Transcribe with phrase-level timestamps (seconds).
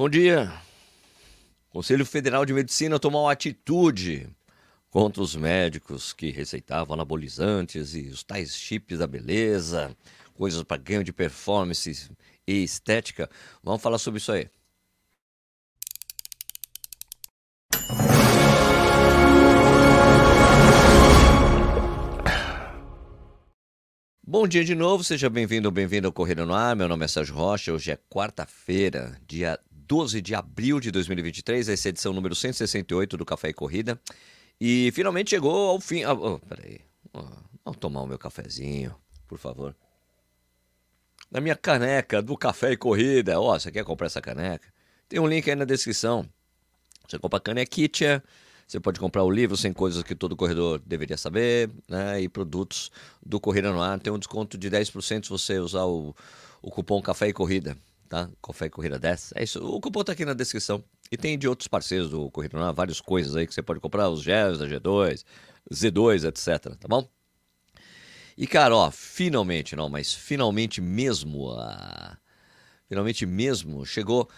[0.00, 0.50] Bom dia.
[1.68, 4.26] Conselho Federal de Medicina tomou atitude
[4.88, 9.94] contra os médicos que receitavam anabolizantes e os tais chips da beleza,
[10.32, 12.10] coisas para ganho de performance
[12.46, 13.28] e estética.
[13.62, 14.48] Vamos falar sobre isso aí.
[24.26, 26.74] Bom dia de novo, seja bem-vindo ou bem-vindo ao Corrida no Ar.
[26.74, 27.74] Meu nome é Sérgio Rocha.
[27.74, 29.60] Hoje é quarta-feira, dia
[29.90, 34.00] 12 de abril de 2023, essa edição número 168 do Café e Corrida.
[34.60, 36.04] E finalmente chegou ao fim.
[36.04, 36.80] Oh, peraí.
[37.12, 37.24] Oh,
[37.64, 38.94] vou tomar o meu cafezinho,
[39.26, 39.74] por favor.
[41.28, 43.40] Na minha caneca do Café e Corrida.
[43.40, 44.72] Ó, oh, você quer comprar essa caneca?
[45.08, 46.24] Tem um link aí na descrição.
[47.08, 48.22] Você compra a canequitia
[48.70, 52.20] você pode comprar o livro sem coisas que todo corredor deveria saber, né?
[52.20, 53.98] E produtos do Corrida no Ar.
[53.98, 56.14] Tem um desconto de 10% se você usar o,
[56.62, 57.76] o cupom Café e Corrida,
[58.10, 58.28] tá?
[58.42, 59.34] Café Corrida 10.
[59.36, 59.64] É isso.
[59.64, 60.84] O cupom tá aqui na descrição.
[61.10, 64.10] E tem de outros parceiros do Corrida Ar, várias coisas aí que você pode comprar,
[64.10, 65.24] os gels da G2,
[65.72, 67.08] Z2, etc, tá bom?
[68.36, 71.56] E cara, ó, finalmente, não, mas finalmente mesmo,
[72.88, 74.28] finalmente mesmo, chegou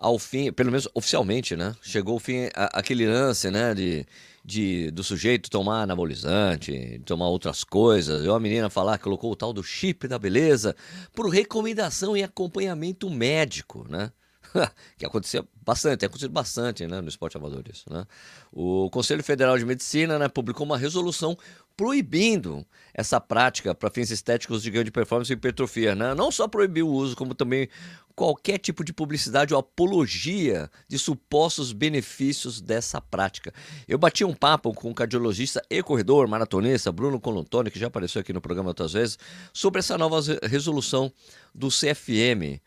[0.00, 1.76] ao fim, pelo menos oficialmente, né?
[1.82, 3.74] Chegou o fim, a, aquele lance, né?
[3.74, 4.06] De,
[4.42, 8.24] de, do sujeito tomar anabolizante, tomar outras coisas.
[8.24, 10.74] Eu, a menina falar que colocou o tal do chip da beleza
[11.14, 14.10] por recomendação e acompanhamento médico, né?
[14.96, 17.84] que acontecia bastante, tem acontecido bastante né, no esporte amador isso.
[17.92, 18.04] Né?
[18.50, 21.36] O Conselho Federal de Medicina né, publicou uma resolução
[21.76, 25.94] proibindo essa prática para fins estéticos de ganho de performance e hipertrofia.
[25.94, 26.14] Né?
[26.14, 27.68] Não só proibiu o uso, como também
[28.14, 33.52] qualquer tipo de publicidade ou apologia de supostos benefícios dessa prática.
[33.88, 38.20] Eu bati um papo com o cardiologista e corredor maratonista Bruno Colontoni, que já apareceu
[38.20, 39.18] aqui no programa outras vezes,
[39.52, 41.10] sobre essa nova resolução
[41.54, 42.60] do CFM.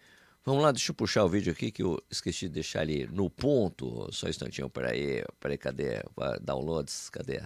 [0.46, 3.30] Vamos lá, deixa eu puxar o vídeo aqui que eu esqueci de deixar ele no
[3.30, 4.12] ponto.
[4.12, 6.04] Só um instantinho, peraí, peraí, cadê?
[6.42, 7.44] Downloads, cadê?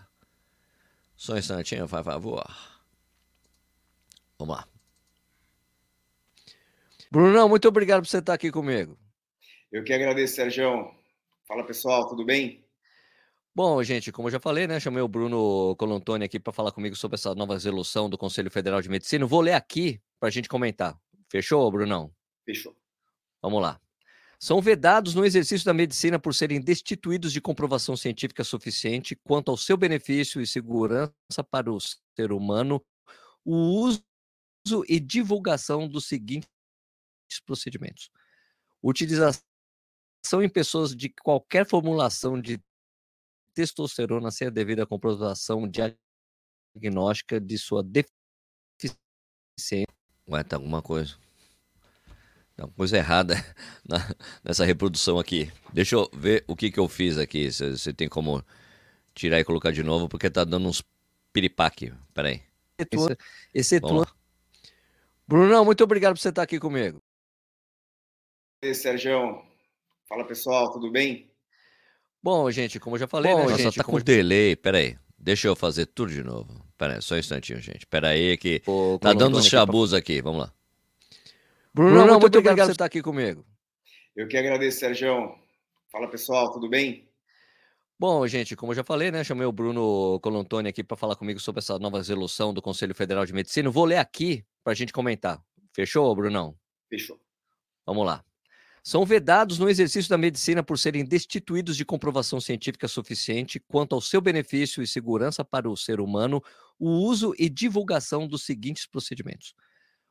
[1.18, 2.46] Só um instantinho, por favor.
[4.38, 4.68] Vamos lá.
[7.12, 8.98] Brunão, muito obrigado por você estar aqui comigo.
[9.72, 10.92] Eu que agradeço, Sérgio.
[11.48, 12.64] Fala pessoal, tudo bem?
[13.56, 14.80] Bom, gente, como eu já falei, né?
[14.80, 18.80] Chamei o Bruno Colontoni aqui para falar comigo sobre essa nova resolução do Conselho Federal
[18.82, 19.26] de Medicina.
[19.26, 20.96] Vou ler aqui para a gente comentar.
[21.28, 22.14] Fechou, Brunão?
[22.46, 22.76] Fechou.
[23.42, 23.82] Vamos lá.
[24.40, 29.58] São vedados no exercício da medicina por serem destituídos de comprovação científica suficiente quanto ao
[29.58, 32.84] seu benefício e segurança para o ser humano
[33.44, 34.04] o uso
[34.88, 36.50] e divulgação dos seguintes
[37.46, 38.12] procedimentos.
[38.84, 39.42] Utilização
[40.44, 42.62] em pessoas de qualquer formulação de
[43.56, 48.98] testosterona sem a devida comprovação diagnóstica de sua deficiência.
[50.30, 51.18] Ué, tá alguma coisa.
[52.76, 53.36] Coisa errada
[53.88, 53.98] na,
[54.44, 55.52] nessa reprodução aqui.
[55.72, 57.52] Deixa eu ver o que, que eu fiz aqui.
[57.52, 58.44] Você tem como
[59.14, 60.84] tirar e colocar de novo, porque tá dando uns
[61.32, 61.94] piripaque.
[62.14, 62.42] Peraí.
[63.54, 64.08] Excetua.
[65.28, 67.02] Brunão, muito obrigado por você estar aqui comigo.
[68.64, 69.44] E aí, Sérgio.
[70.08, 71.30] Fala pessoal, tudo bem?
[72.24, 74.56] Bom, gente, como eu já falei, Bom, né, gente, tá com delay.
[74.56, 76.66] Peraí, deixa eu fazer tudo de novo.
[76.78, 77.86] Peraí, só um instantinho, gente.
[77.86, 80.54] Peraí que Ô, tá dando uns chabus aqui, vamos lá.
[81.78, 83.46] Bruno, Bruno muito, muito obrigado por você estar aqui comigo.
[84.16, 85.36] Eu que agradeço, Sérgio.
[85.92, 87.08] Fala pessoal, tudo bem?
[88.00, 89.24] Bom, gente, como eu já falei, né?
[89.24, 93.28] Chamei o Bruno Colontoni aqui para falar comigo sobre essa nova resolução do Conselho Federal
[93.28, 93.70] de Medicina.
[93.70, 95.40] Vou ler aqui para a gente comentar.
[95.72, 96.58] Fechou, Brunão?
[96.90, 97.20] Fechou.
[97.86, 98.24] Vamos lá
[98.88, 104.00] são vedados no exercício da medicina por serem destituídos de comprovação científica suficiente quanto ao
[104.00, 106.42] seu benefício e segurança para o ser humano
[106.80, 109.54] o uso e divulgação dos seguintes procedimentos.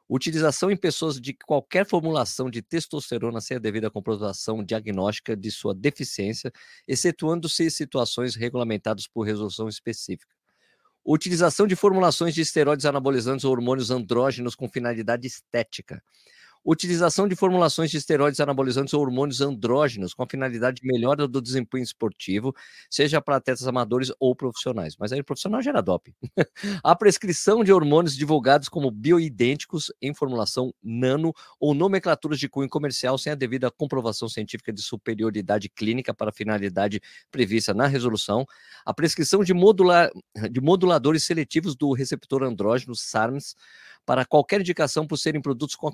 [0.09, 5.75] Utilização em pessoas de qualquer formulação de testosterona sem a devida comprovação diagnóstica de sua
[5.75, 6.53] deficiência,
[6.87, 10.35] excetuando-se situações regulamentadas por resolução específica.
[11.05, 16.03] Utilização de formulações de esteroides anabolizantes ou hormônios andrógenos com finalidade estética
[16.67, 21.41] utilização de formulações de esteroides anabolizantes ou hormônios andrógenos com a finalidade de melhora do
[21.41, 22.53] desempenho esportivo,
[22.91, 24.97] seja para atletas amadores ou profissionais.
[24.99, 26.13] Mas aí profissional gera doping.
[26.83, 33.17] a prescrição de hormônios divulgados como bioidênticos em formulação nano ou nomenclaturas de cunho comercial
[33.17, 38.45] sem a devida comprovação científica de superioridade clínica para a finalidade prevista na resolução.
[38.85, 40.11] A prescrição de, modular,
[40.51, 43.55] de moduladores seletivos do receptor andrógeno SARMS
[44.07, 45.93] para qualquer indicação por serem produtos com a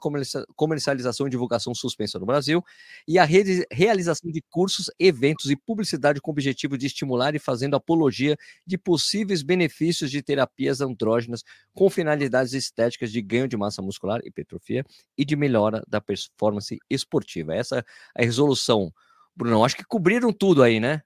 [0.55, 2.63] comercialização e divulgação suspensa no Brasil,
[3.09, 7.39] e a re realização de cursos, eventos e publicidade com o objetivo de estimular e
[7.39, 8.37] fazendo apologia
[8.67, 11.43] de possíveis benefícios de terapias andrógenas
[11.75, 14.85] com finalidades estéticas de ganho de massa muscular, hipertrofia
[15.17, 17.55] e de melhora da performance esportiva.
[17.55, 18.93] Essa é a resolução.
[19.35, 21.03] Bruno, acho que cobriram tudo aí, né?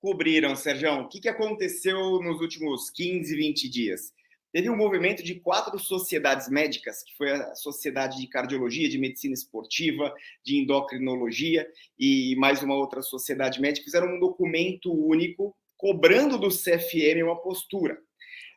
[0.00, 0.92] Cobriram, Sérgio.
[0.92, 4.12] O que aconteceu nos últimos 15, 20 dias?
[4.52, 9.32] Teve um movimento de quatro sociedades médicas, que foi a Sociedade de Cardiologia, de Medicina
[9.32, 10.14] Esportiva,
[10.44, 11.66] de Endocrinologia
[11.98, 17.98] e mais uma outra sociedade médica, fizeram um documento único cobrando do CFM uma postura.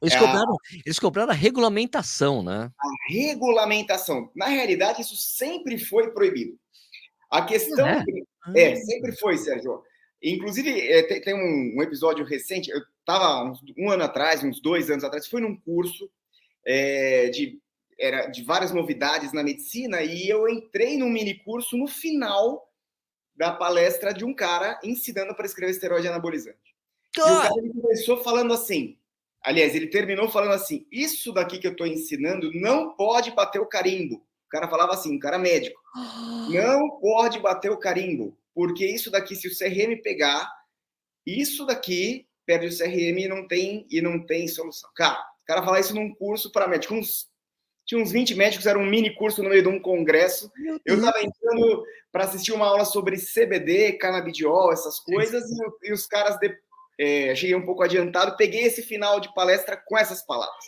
[0.01, 0.57] Eles, é cobraram, a...
[0.85, 2.69] eles cobraram a regulamentação, né?
[2.77, 4.29] A regulamentação.
[4.35, 6.59] Na realidade, isso sempre foi proibido.
[7.31, 8.03] A questão é,
[8.55, 8.75] é ah.
[8.75, 9.81] sempre foi, Sérgio.
[10.21, 15.03] Inclusive, é, tem, um, um, episódio recente, eu estava um ano atrás, uns dois anos
[15.03, 16.09] atrás, fui num curso
[16.65, 17.59] é, de,
[17.99, 22.67] era, de várias novidades na medicina e eu entrei num mini curso no final
[23.35, 26.75] da palestra de um cara ensinando para escrever esteroide anabolizante.
[27.17, 28.97] E o cara começou falando assim,
[29.41, 33.67] aliás, ele terminou falando assim, isso daqui que eu estou ensinando não pode bater o
[33.67, 34.15] carimbo.
[34.15, 35.79] O cara falava assim, um cara médico,
[36.49, 40.49] não pode bater o carimbo porque isso daqui, se o CRM pegar,
[41.25, 44.89] isso daqui perde o CRM e não tem, e não tem solução.
[44.95, 47.27] Cara, o cara falar isso num curso para médicos, uns,
[47.85, 50.51] tinha uns 20 médicos, era um mini curso no meio de um congresso.
[50.85, 56.07] Eu estava entrando para assistir uma aula sobre CBD, canabidiol, essas coisas, e, e os
[56.07, 56.55] caras, de,
[56.99, 60.65] é, cheguei um pouco adiantado, peguei esse final de palestra com essas palavras.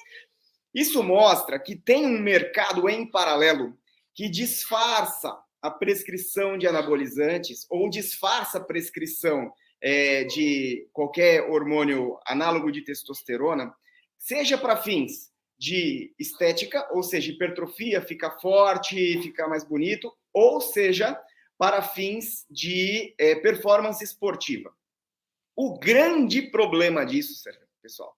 [0.73, 3.75] Isso mostra que tem um mercado em paralelo
[4.13, 9.51] que disfarça a prescrição de anabolizantes ou disfarça a prescrição
[9.81, 13.73] é, de qualquer hormônio análogo de testosterona,
[14.17, 21.19] seja para fins de estética, ou seja, hipertrofia, ficar forte, ficar mais bonito, ou seja,
[21.57, 24.71] para fins de é, performance esportiva.
[25.55, 27.33] O grande problema disso,
[27.81, 28.15] pessoal,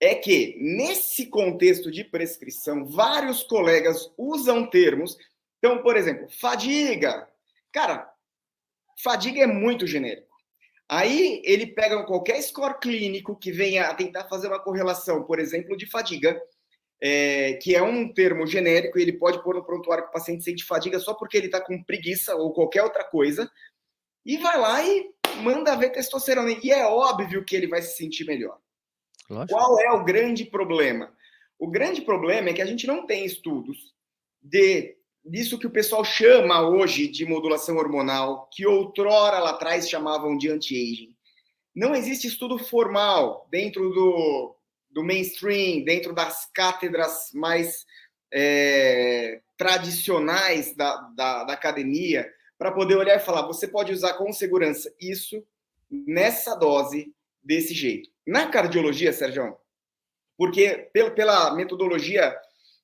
[0.00, 5.16] é que nesse contexto de prescrição, vários colegas usam termos
[5.62, 7.28] então, por exemplo, fadiga.
[7.72, 8.12] Cara,
[9.00, 10.31] fadiga é muito genérico.
[10.92, 15.74] Aí ele pega qualquer score clínico que venha a tentar fazer uma correlação, por exemplo,
[15.74, 16.38] de fadiga,
[17.00, 20.44] é, que é um termo genérico, e ele pode pôr no prontuário que o paciente
[20.44, 23.50] sente fadiga só porque ele está com preguiça ou qualquer outra coisa,
[24.22, 25.10] e vai lá e
[25.42, 26.60] manda ver testosterona.
[26.62, 28.58] E é óbvio que ele vai se sentir melhor.
[29.30, 29.58] Lógico.
[29.58, 31.10] Qual é o grande problema?
[31.58, 33.94] O grande problema é que a gente não tem estudos
[34.42, 34.94] de
[35.24, 40.50] disso que o pessoal chama hoje de modulação hormonal, que outrora lá atrás chamavam de
[40.50, 41.14] anti-aging.
[41.74, 44.56] Não existe estudo formal dentro do,
[44.90, 47.86] do mainstream, dentro das cátedras mais
[48.32, 52.28] é, tradicionais da, da, da academia,
[52.58, 55.42] para poder olhar e falar: você pode usar com segurança isso
[55.90, 58.10] nessa dose, desse jeito.
[58.26, 59.56] Na cardiologia, Sérgio,
[60.36, 62.34] porque pela metodologia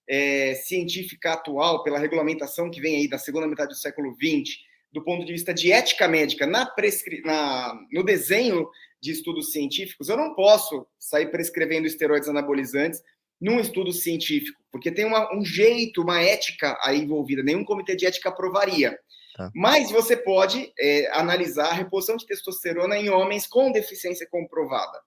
[0.08, 4.56] é, científica atual, pela regulamentação que vem aí da segunda metade do século XX,
[4.90, 7.20] do ponto de vista de ética médica, na prescri...
[7.22, 7.78] na...
[7.92, 8.68] no desenho
[9.00, 13.00] de estudos científicos, eu não posso sair prescrevendo esteroides anabolizantes
[13.40, 18.06] num estudo científico, porque tem uma, um jeito, uma ética aí envolvida, nenhum comitê de
[18.06, 18.98] ética aprovaria.
[19.36, 19.50] Tá.
[19.54, 24.98] Mas você pode é, analisar a reposição de testosterona em homens com deficiência comprovada.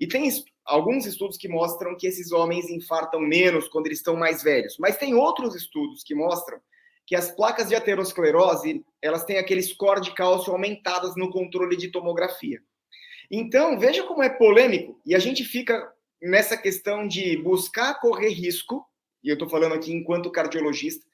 [0.00, 0.28] E tem
[0.64, 4.96] alguns estudos que mostram que esses homens infartam menos quando eles estão mais velhos, mas
[4.96, 6.60] tem outros estudos que mostram
[7.06, 11.88] que as placas de aterosclerose, elas têm aquele score de cálcio aumentadas no controle de
[11.88, 12.60] tomografia.
[13.30, 15.92] Então, veja como é polêmico, e a gente fica
[16.22, 18.86] nessa questão de buscar correr risco,
[19.22, 21.04] e eu estou falando aqui enquanto cardiologista,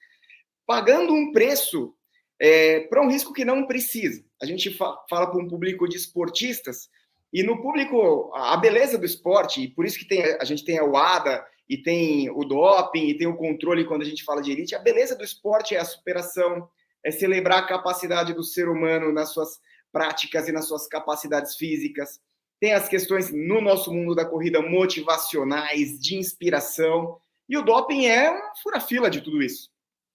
[0.66, 1.94] pagando um preço
[2.40, 4.24] é, para um risco que não precisa.
[4.40, 6.88] A gente fa fala para um público de esportistas,
[7.32, 10.78] e no público, a beleza do esporte, e por isso que tem, a gente tem
[10.78, 14.50] a UADA, e tem o doping, e tem o controle quando a gente fala de
[14.50, 16.68] elite, a beleza do esporte é a superação,
[17.04, 19.60] é celebrar a capacidade do ser humano nas suas
[19.92, 22.18] práticas e nas suas capacidades físicas.
[22.58, 27.16] Tem as questões no nosso mundo da corrida motivacionais, de inspiração.
[27.48, 29.70] E o doping é um fura-fila de tudo isso.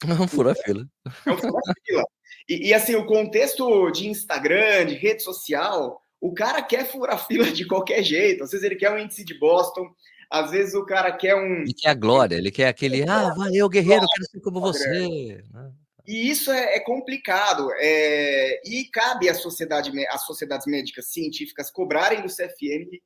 [0.06, 0.86] É um fura-fila.
[1.26, 2.04] É um fura-fila.
[2.48, 7.52] E, e, assim, o contexto de Instagram, de rede social, o cara quer furar fila
[7.52, 8.44] de qualquer jeito.
[8.44, 9.90] Às vezes ele quer um índice de Boston,
[10.30, 11.62] às vezes o cara quer um.
[11.62, 13.08] Ele quer a glória, ele quer aquele.
[13.08, 15.44] ah, valeu, guerreiro, quero ser como você.
[15.54, 15.72] Né?
[16.08, 17.70] E isso é, é complicado.
[17.78, 18.62] É...
[18.66, 23.02] E cabe à sociedade, às sociedades médicas científicas cobrarem do CFM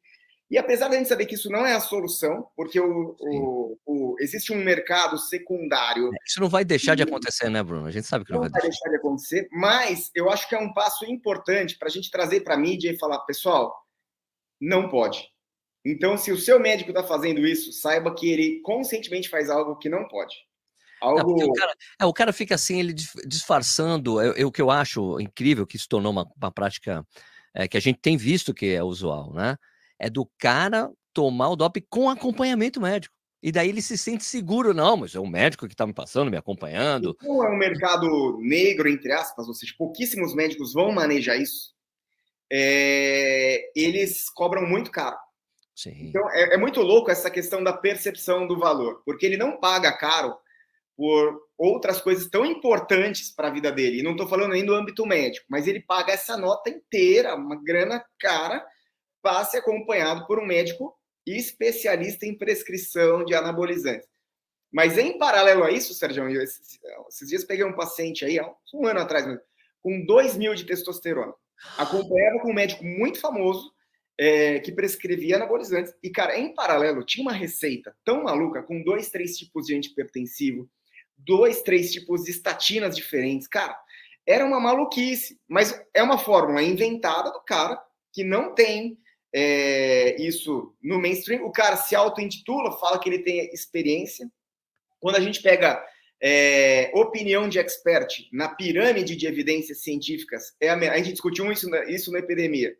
[0.49, 3.77] E apesar de a gente saber que isso não é a solução, porque o, o,
[3.85, 6.07] o existe um mercado secundário.
[6.07, 7.85] É, isso não vai deixar de acontecer, né, Bruno?
[7.85, 8.83] A gente sabe que não, não vai, vai deixar.
[8.85, 12.41] deixar de acontecer, mas eu acho que é um passo importante para a gente trazer
[12.41, 13.75] para a mídia e falar, pessoal,
[14.59, 15.23] não pode.
[15.85, 19.87] Então, se o seu médico está fazendo isso, saiba que ele conscientemente faz algo que
[19.87, 20.35] não pode.
[20.99, 21.37] Algo...
[21.37, 22.93] Não, o, cara, é, o, cara, fica assim, ele
[23.25, 24.19] disfarçando.
[24.19, 27.05] É, é, o que eu acho incrível, que se tornou uma, uma prática
[27.53, 29.55] é, que a gente tem visto que é usual, né?
[29.99, 33.13] É do cara tomar o DOP com acompanhamento médico.
[33.41, 36.29] E daí ele se sente seguro, não, mas é o médico que está me passando,
[36.29, 37.15] me acompanhando.
[37.21, 41.73] Não é um mercado negro, entre aspas, ou seja, pouquíssimos médicos vão manejar isso.
[42.51, 45.17] É, eles cobram muito caro.
[45.73, 46.09] Sim.
[46.09, 49.93] Então é, é muito louco essa questão da percepção do valor, porque ele não paga
[49.93, 50.35] caro
[50.97, 53.99] por outras coisas tão importantes para a vida dele.
[53.99, 57.55] E não estou falando nem do âmbito médico, mas ele paga essa nota inteira, uma
[57.63, 58.65] grana cara,
[59.21, 60.95] para ser acompanhado por um médico
[61.25, 64.07] especialista em prescrição de anabolizantes.
[64.71, 68.39] Mas em paralelo a isso, Sérgio, esses, esses, dias peguei um paciente aí,
[68.73, 69.25] um ano atrás,
[69.81, 71.33] com 2 mil de testosterona.
[71.77, 73.73] Acompanhava com um médico muito famoso
[74.17, 75.93] é, que prescrevia anabolizantes.
[76.03, 80.69] E, cara, em paralelo, tinha uma receita tão maluca, com dois, três tipos de antipertensivo,
[81.17, 83.47] dois, três tipos de estatinas diferentes.
[83.47, 83.77] Cara,
[84.25, 87.81] era uma maluquice, mas é uma fórmula inventada do cara
[88.13, 88.97] que não tem
[89.33, 91.45] é, isso no mainstream.
[91.45, 94.29] O cara se auto-intitula, fala que ele tem experiência.
[94.99, 95.83] Quando a gente pega
[96.21, 101.73] é, opinião de expert na pirâmide de evidências científicas, é a, a gente discutiu isso,
[101.87, 102.75] isso na epidemia,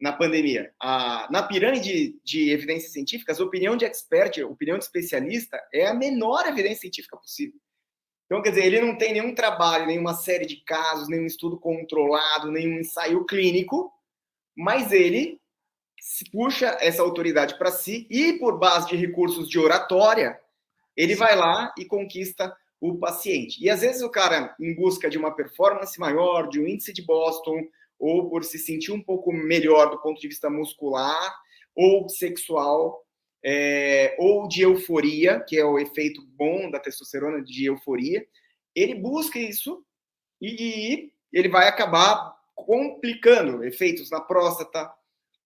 [0.00, 0.72] na pandemia.
[0.80, 6.46] A, na pirâmide de, evidências científicas, opinião de expert, opinião de especialista, é a menor
[6.46, 7.58] evidência científica possível.
[8.26, 12.50] Então, quer dizer, ele não tem nenhum trabalho, nenhuma série de casos, nenhum estudo controlado,
[12.50, 13.92] nenhum ensaio clínico,
[14.56, 15.38] mas ele
[16.30, 20.38] puxa essa autoridade para si e, por base de recursos de oratória,
[20.96, 23.64] ele vai lá e conquista o paciente.
[23.64, 27.02] E às vezes o cara, em busca de uma performance maior, de um índice de
[27.02, 27.62] Boston,
[27.98, 31.34] ou por se sentir um pouco melhor do ponto de vista muscular
[31.74, 33.02] ou sexual,
[33.42, 38.26] é, ou de euforia, que é o efeito bom da testosterona de euforia,
[38.74, 39.84] ele busca isso
[40.40, 44.90] e ele vai acabar complicando efeitos na próstata,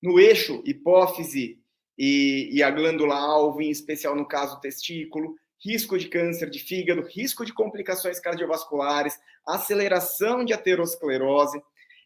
[0.03, 1.59] no eixo hipófise
[1.99, 7.03] e, e a glândula alvo, em especial no caso testículo, risco de câncer de fígado,
[7.03, 11.61] risco de complicações cardiovasculares, aceleração de aterosclerose.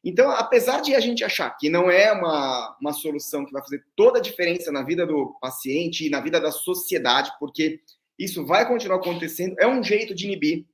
[0.04, 3.84] Então, apesar de a gente achar que não é uma, uma solução que vai fazer
[3.94, 7.80] toda a diferença na vida do paciente e na vida da sociedade, porque
[8.18, 10.64] isso vai continuar acontecendo, é um jeito de inibir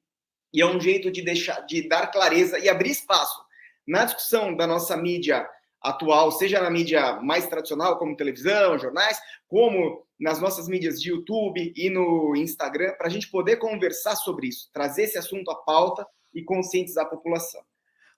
[0.52, 3.42] e é um jeito de deixar, de dar clareza e abrir espaço
[3.87, 5.46] na discussão da nossa mídia
[5.80, 11.73] atual, seja na mídia mais tradicional, como televisão, jornais, como nas nossas mídias de YouTube
[11.76, 16.06] e no Instagram, para a gente poder conversar sobre isso, trazer esse assunto à pauta
[16.35, 17.62] e conscientizar a população.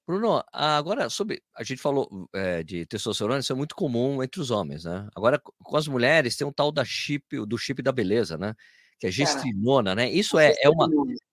[0.07, 1.41] Bruno, agora sobre.
[1.57, 5.07] A gente falou é, de testosterona, isso é muito comum entre os homens, né?
[5.15, 8.55] Agora, com as mulheres, tem um tal da chip, do chip da beleza, né?
[9.01, 10.11] Que é gestrinona, né?
[10.11, 10.87] Isso é, é uma.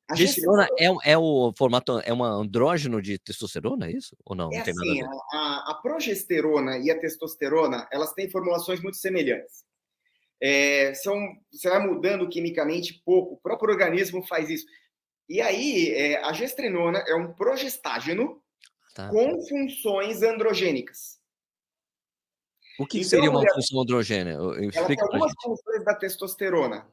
[0.10, 4.16] A gestrinona é, é o formato, é um andrógeno de testosterona, é isso?
[4.24, 4.50] Ou não?
[4.54, 9.66] É não assim, a, a, a, progesterona e a testosterona, elas têm formulações muito semelhantes.
[10.42, 11.20] É, são,
[11.52, 14.66] você vai mudando quimicamente pouco, o próprio organismo faz isso.
[15.28, 18.42] E aí, é, a gestrinona é um progestágeno
[18.96, 19.10] tá.
[19.10, 21.18] com funções androgênicas.
[22.80, 24.38] O que então, seria uma mulher, função androgênica?
[24.74, 26.88] Ela tem algumas funções da testosterona.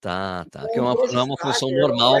[0.00, 0.66] Tá, tá.
[0.68, 2.20] Que é uma, não é uma função normal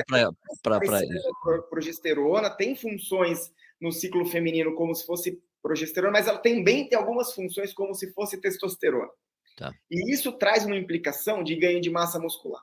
[0.62, 1.30] para isso.
[1.68, 7.32] Progesterona tem funções no ciclo feminino como se fosse progesterona, mas ela também tem algumas
[7.32, 9.10] funções como se fosse testosterona.
[9.56, 9.72] Tá.
[9.90, 12.62] E isso traz uma implicação de ganho de massa muscular.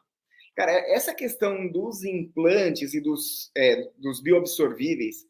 [0.55, 5.25] Cara, essa questão dos implantes e dos, é, dos bioabsorvíveis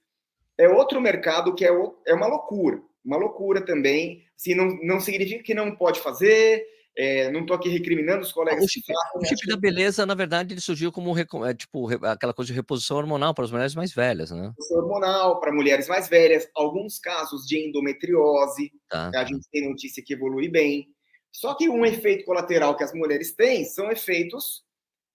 [0.57, 1.69] é outro mercado que é,
[2.05, 2.81] é uma loucura.
[3.03, 4.23] Uma loucura também.
[4.35, 8.63] Assim, não, não significa que não pode fazer, é, não estou aqui recriminando os colegas.
[8.63, 8.85] O chip,
[9.15, 12.97] o chip da beleza, na verdade, ele surgiu como é, tipo aquela coisa de reposição
[12.97, 14.47] hormonal para as mulheres mais velhas, né?
[14.49, 19.11] Reposição hormonal para mulheres mais velhas, alguns casos de endometriose, tá.
[19.15, 20.87] a gente tem notícia que evolui bem.
[21.31, 24.63] Só que um efeito colateral que as mulheres têm são efeitos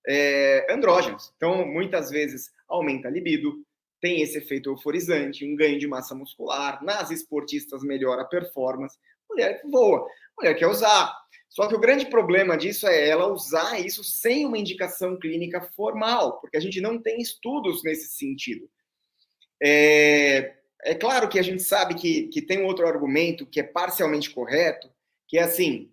[0.06, 1.32] é, andrógenos.
[1.36, 3.64] Então, muitas vezes aumenta a libido,
[4.00, 6.82] tem esse efeito euforizante, um ganho de massa muscular.
[6.82, 8.98] Nas esportistas melhora a performance.
[9.28, 10.06] Mulher voa,
[10.36, 11.14] mulher quer usar.
[11.48, 16.40] Só que o grande problema disso é ela usar isso sem uma indicação clínica formal,
[16.40, 18.68] porque a gente não tem estudos nesse sentido.
[19.60, 20.54] É,
[20.84, 24.30] é claro que a gente sabe que, que tem um outro argumento que é parcialmente
[24.30, 24.88] correto,
[25.26, 25.90] que é assim: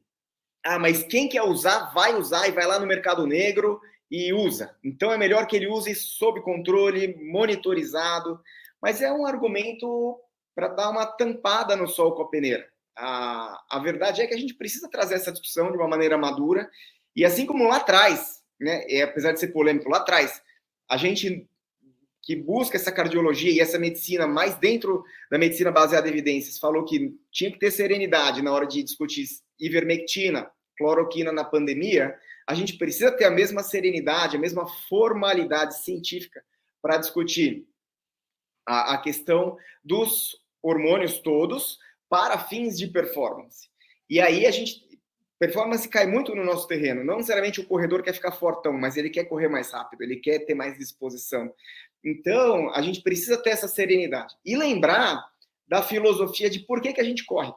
[0.63, 4.75] Ah, mas quem quer usar, vai usar e vai lá no mercado negro e usa.
[4.83, 8.39] Então é melhor que ele use sob controle, monitorizado.
[8.81, 10.19] Mas é um argumento
[10.53, 12.69] para dar uma tampada no sol com a peneira.
[12.97, 16.69] A, a verdade é que a gente precisa trazer essa discussão de uma maneira madura.
[17.15, 20.41] E assim como lá atrás, né, é, apesar de ser polêmico lá atrás,
[20.89, 21.47] a gente
[22.25, 26.83] que busca essa cardiologia e essa medicina mais dentro da medicina baseada em evidências, falou
[26.83, 29.27] que tinha que ter serenidade na hora de discutir
[29.59, 32.15] ivermectina, cloroquina na pandemia,
[32.47, 36.43] a gente precisa ter a mesma serenidade, a mesma formalidade científica
[36.81, 37.67] para discutir
[38.67, 41.77] a, a questão dos hormônios todos
[42.15, 43.67] para fins de performance.
[44.10, 44.86] E aí a gente
[45.38, 47.03] performance cai muito no nosso terreno.
[47.03, 50.39] Não necessariamente o corredor quer ficar fortão, mas ele quer correr mais rápido, ele quer
[50.45, 51.53] ter mais disposição.
[52.01, 54.34] Então, a gente precisa ter essa serenidade.
[54.45, 55.25] E lembrar
[55.67, 57.51] da filosofia de por que, que a gente corre.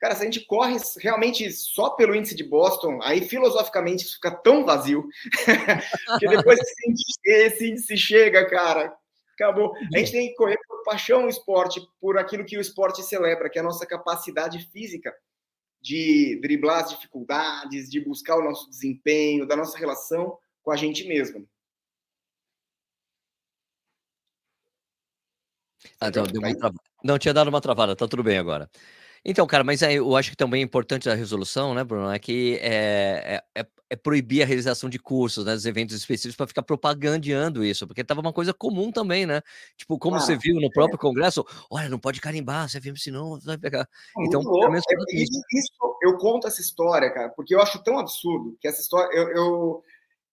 [0.00, 4.30] Cara, se a gente corre realmente só pelo índice de Boston, aí filosoficamente isso fica
[4.30, 5.06] tão vazio,
[6.18, 8.96] que depois que esse índice chega, cara,
[9.42, 9.74] acabou.
[9.94, 13.48] A gente tem que correr por paixão no esporte, por aquilo que o esporte celebra,
[13.48, 15.14] que é a nossa capacidade física
[15.80, 21.08] de driblar as dificuldades, de buscar o nosso desempenho, da nossa relação com a gente
[21.08, 21.48] mesmo.
[25.98, 26.70] Ah, então, deu uma tra...
[27.02, 28.70] Não, tinha dado uma travada, tá tudo bem agora.
[29.24, 32.18] Então, cara, mas aí eu acho que também é importante a resolução, né, Bruno, é
[32.18, 36.46] que é, é, é, é proibir a realização de cursos, né, dos eventos específicos para
[36.46, 39.42] ficar propagandeando isso, porque estava uma coisa comum também, né?
[39.76, 40.98] Tipo, como ah, você viu no próprio é.
[40.98, 43.86] congresso, olha, não pode carimbar, você viu, senão vai pegar.
[44.20, 45.72] então, menos é, isso, isso,
[46.02, 49.84] eu conto essa história, cara, porque eu acho tão absurdo que essa história, eu, eu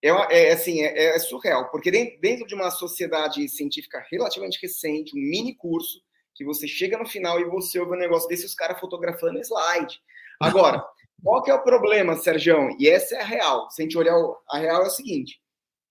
[0.02, 0.10] é,
[0.50, 1.92] é, assim, é, é, surreal, porque
[2.22, 6.02] dentro de uma sociedade científica relativamente recente, um mini curso,
[6.38, 10.00] que você chega no final e você ouve um negócio desse, os caras fotografando slide.
[10.40, 10.86] Agora,
[11.24, 12.70] qual que é o problema, Sérgio?
[12.80, 13.72] E essa é a real.
[13.72, 14.16] Se a gente olhar,
[14.50, 15.42] a real é o seguinte: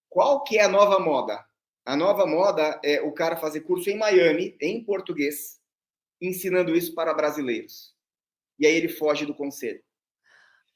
[0.09, 1.45] qual que é a nova moda?
[1.85, 5.61] A nova moda é o cara fazer curso em Miami, em português,
[6.21, 7.95] ensinando isso para brasileiros.
[8.59, 9.83] E aí ele foge do conselho.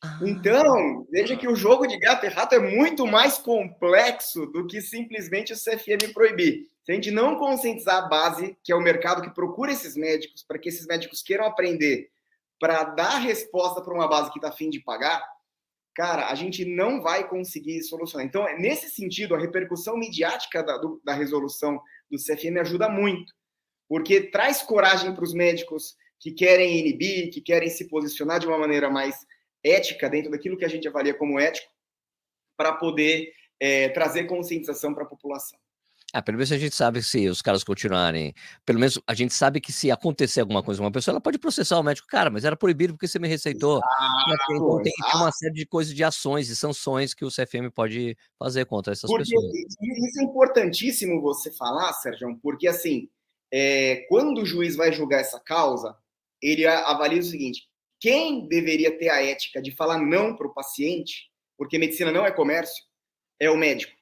[0.02, 0.19] Ah.
[0.23, 4.80] Então, veja que o jogo de gato e rato é muito mais complexo do que
[4.80, 6.69] simplesmente o CFM proibir.
[6.85, 10.42] Se a gente não conscientizar a base, que é o mercado que procura esses médicos,
[10.42, 12.11] para que esses médicos queiram aprender,
[12.59, 15.22] para dar resposta para uma base que está afim de pagar,
[15.94, 18.27] cara, a gente não vai conseguir solucionar.
[18.27, 23.35] Então, nesse sentido, a repercussão midiática da, do, da resolução do CFM ajuda muito,
[23.88, 28.59] porque traz coragem para os médicos que querem inibir, que querem se posicionar de uma
[28.59, 29.16] maneira mais
[29.64, 31.70] ética, dentro daquilo que a gente avalia como ético,
[32.57, 35.59] para poder é, trazer conscientização para a população.
[36.12, 38.35] Ah, pelo menos a gente sabe se os caras continuarem.
[38.66, 41.38] Pelo menos a gente sabe que se acontecer alguma coisa com uma pessoa, ela pode
[41.38, 42.09] processar o médico.
[42.09, 43.79] Cara, mas era proibido porque você me receitou.
[43.79, 47.70] Exato, então tem, tem, uma série de coisas de ações e sanções que o CFM
[47.73, 49.55] pode fazer contra essas porque, pessoas.
[49.55, 53.09] Isso é importantíssimo você falar, Sérgio, porque assim,
[53.53, 55.96] é, quando o juiz vai julgar essa causa,
[56.42, 57.69] ele avalia o seguinte:
[58.00, 62.32] quem deveria ter a ética de falar não para o paciente, porque medicina não é
[62.32, 62.82] comércio,
[63.38, 63.92] é o médico.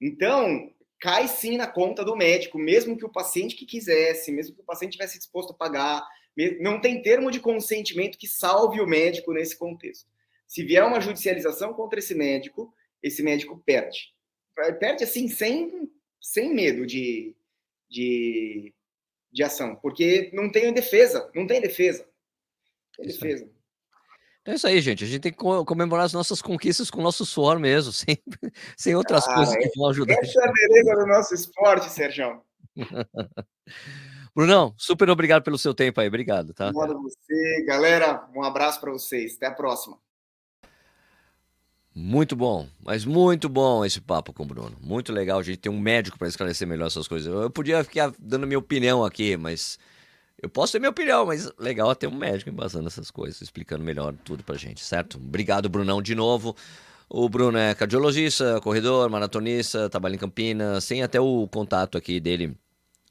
[0.00, 4.60] Então, cai sim na conta do médico, mesmo que o paciente que quisesse, mesmo que
[4.60, 6.06] o paciente tivesse disposto a pagar,
[6.60, 10.08] não tem termo de consentimento que salve o médico nesse contexto.
[10.46, 14.14] Se vier uma judicialização contra esse médico, esse médico perde.
[14.80, 15.90] Perde assim, sem,
[16.20, 17.36] sem medo de,
[17.88, 18.74] de,
[19.30, 22.08] de ação, porque não tem defesa, não tem defesa.
[22.98, 23.40] Ele isso fez.
[24.48, 25.04] Então é isso aí, gente.
[25.04, 28.18] A gente tem que comemorar as nossas conquistas com o nosso suor mesmo, sem,
[28.76, 30.14] sem outras ah, coisas que vão ajudar.
[30.14, 32.42] Essa é a beleza do nosso esporte, Sérgio.
[34.34, 36.08] Brunão, super obrigado pelo seu tempo aí.
[36.08, 36.68] Obrigado, tá?
[36.68, 37.64] Obrigado você.
[37.66, 39.34] Galera, um abraço para vocês.
[39.36, 39.98] Até a próxima.
[42.00, 44.76] Muito bom, mas muito bom esse papo com o Bruno.
[44.80, 47.26] Muito legal a gente ter um médico para esclarecer melhor essas coisas.
[47.26, 49.76] Eu podia ficar dando minha opinião aqui, mas
[50.40, 53.82] eu posso ter minha opinião, mas legal é ter um médico embasando essas coisas, explicando
[53.82, 55.16] melhor tudo pra gente, certo?
[55.16, 56.54] Obrigado, Brunão, de novo.
[57.08, 60.86] O Bruno é cardiologista, corredor, maratonista, trabalha em Campinas.
[60.86, 62.54] Tem até o contato aqui dele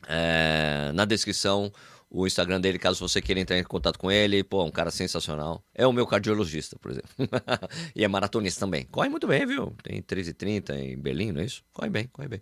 [0.08, 1.72] é, na descrição,
[2.10, 4.44] o Instagram dele, caso você queira entrar em contato com ele.
[4.44, 5.64] Pô, um cara sensacional.
[5.74, 7.10] É o meu cardiologista, por exemplo.
[7.96, 8.86] e é maratonista também.
[8.86, 9.76] Corre muito bem, viu?
[9.84, 11.64] Tem 13h30 em Berlim, não é isso?
[11.74, 12.42] Corre bem, corre bem.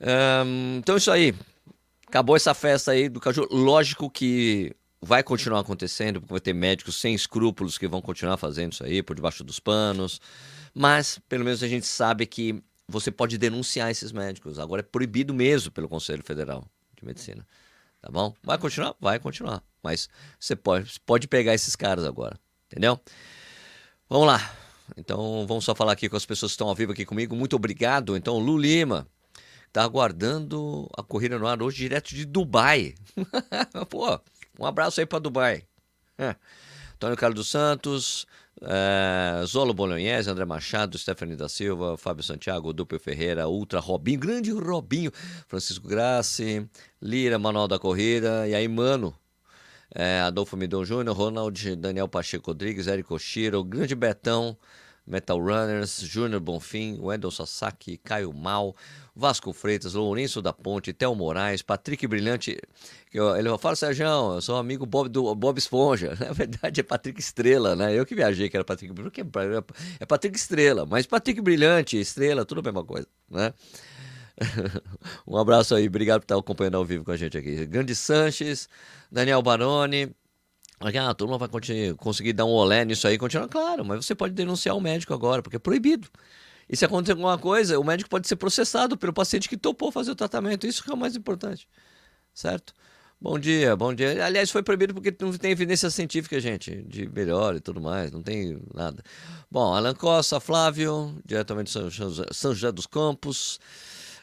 [0.00, 1.34] Um, então é isso aí.
[2.12, 3.48] Acabou essa festa aí do Caju.
[3.50, 4.70] Lógico que
[5.00, 9.02] vai continuar acontecendo, porque vai ter médicos sem escrúpulos que vão continuar fazendo isso aí
[9.02, 10.20] por debaixo dos panos.
[10.74, 14.58] Mas, pelo menos, a gente sabe que você pode denunciar esses médicos.
[14.58, 17.46] Agora é proibido mesmo pelo Conselho Federal de Medicina.
[17.98, 18.34] Tá bom?
[18.42, 18.94] Vai continuar?
[19.00, 19.62] Vai continuar.
[19.82, 20.06] Mas
[20.38, 22.38] você pode, pode pegar esses caras agora.
[22.66, 23.00] Entendeu?
[24.06, 24.54] Vamos lá.
[24.98, 27.34] Então, vamos só falar aqui com as pessoas que estão ao vivo aqui comigo.
[27.34, 28.18] Muito obrigado.
[28.18, 29.08] Então, Lu Lima
[29.72, 32.94] está aguardando a corrida no ar hoje direto de Dubai.
[33.88, 34.20] Pô,
[34.58, 35.64] um abraço aí para Dubai.
[36.18, 36.36] É.
[36.94, 38.26] Antônio Carlos dos Santos,
[38.60, 44.52] é, Zolo Bolognese, André Machado, Stephanie da Silva, Fábio Santiago, Duplo Ferreira, Ultra Robinho, grande
[44.52, 45.10] Robinho,
[45.48, 46.68] Francisco Grassi,
[47.00, 49.16] Lira, Manual da Corrida, e aí, mano,
[49.94, 54.56] é, Adolfo Midon Júnior, Ronald, Daniel Pacheco Rodrigues, Érico Chiro, grande Betão,
[55.06, 58.74] Metal Runners, Júnior Bonfim, Wendel Sasaki, Caio Mal,
[59.14, 62.58] Vasco Freitas, Lourenço da Ponte, Théo Moraes, Patrick Brilhante.
[63.12, 66.16] Ele fala, Sérgio, eu sou amigo Bob, do Bob Esponja.
[66.20, 67.92] Na verdade é Patrick Estrela, né?
[67.98, 69.20] Eu que viajei que era Patrick Brilhante.
[70.00, 73.52] É Patrick Estrela, mas Patrick Brilhante, Estrela, tudo a mesma coisa, né?
[75.26, 77.66] um abraço aí, obrigado por estar acompanhando ao vivo com a gente aqui.
[77.66, 78.68] Grande Sanches,
[79.10, 80.14] Daniel Baroni,
[80.82, 81.48] ah, a turma vai
[81.96, 83.48] conseguir dar um olé nisso aí e continuar.
[83.48, 86.08] Claro, mas você pode denunciar o médico agora, porque é proibido.
[86.68, 90.10] E se acontecer alguma coisa, o médico pode ser processado pelo paciente que topou fazer
[90.10, 90.66] o tratamento.
[90.66, 91.68] Isso que é o mais importante.
[92.34, 92.74] Certo?
[93.20, 94.24] Bom dia, bom dia.
[94.24, 98.20] Aliás, foi proibido porque não tem evidência científica, gente, de melhor e tudo mais, não
[98.20, 99.00] tem nada.
[99.48, 103.60] Bom, Alan Costa, Flávio, diretamente de São José dos Campos.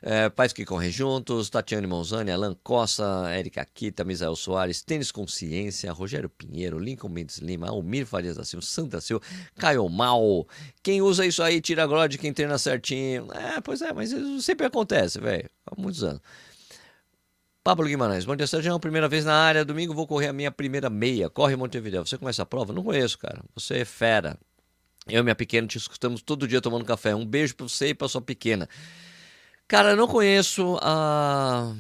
[0.01, 5.91] É, Pais que correm juntos, Tatiane Monzani, Alan Costa, Érica Kita, Misael Soares, Tênis Consciência,
[5.91, 9.23] Rogério Pinheiro, Lincoln Mendes Lima, Almir Farias da Silva, Santa Silva,
[9.57, 10.47] Caio Mal.
[10.81, 13.27] Quem usa isso aí tira a glória de quem treina certinho.
[13.33, 15.49] É, pois é, mas isso sempre acontece, velho.
[15.65, 16.21] Há muitos anos.
[17.61, 18.79] Pablo Guimarães, bom dia, Sérgio.
[18.79, 21.29] Primeira vez na área, domingo vou correr a minha primeira meia.
[21.29, 22.05] Corre Montevideo.
[22.05, 22.73] Você começa a prova?
[22.73, 23.43] Não conheço, cara.
[23.53, 24.39] Você é fera.
[25.07, 27.13] Eu e minha pequena te escutamos todo dia tomando café.
[27.13, 28.67] Um beijo pra você e pra sua pequena.
[29.69, 31.71] Cara, não conheço a,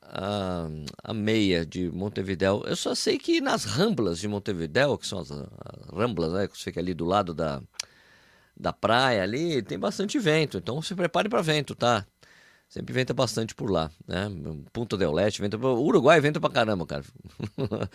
[0.00, 0.66] a,
[1.04, 2.64] a, meia de Montevidéu.
[2.66, 5.44] Eu só sei que nas ramblas de Montevidéu, que são as, as
[5.92, 7.60] ramblas, né, que fica ali do lado da,
[8.56, 10.56] da praia ali, tem bastante vento.
[10.56, 12.06] Então se prepare para vento, tá?
[12.68, 14.30] Sempre venta bastante por lá, né?
[14.74, 17.02] Punta del Leste, venta o Uruguai venta pra caramba, cara.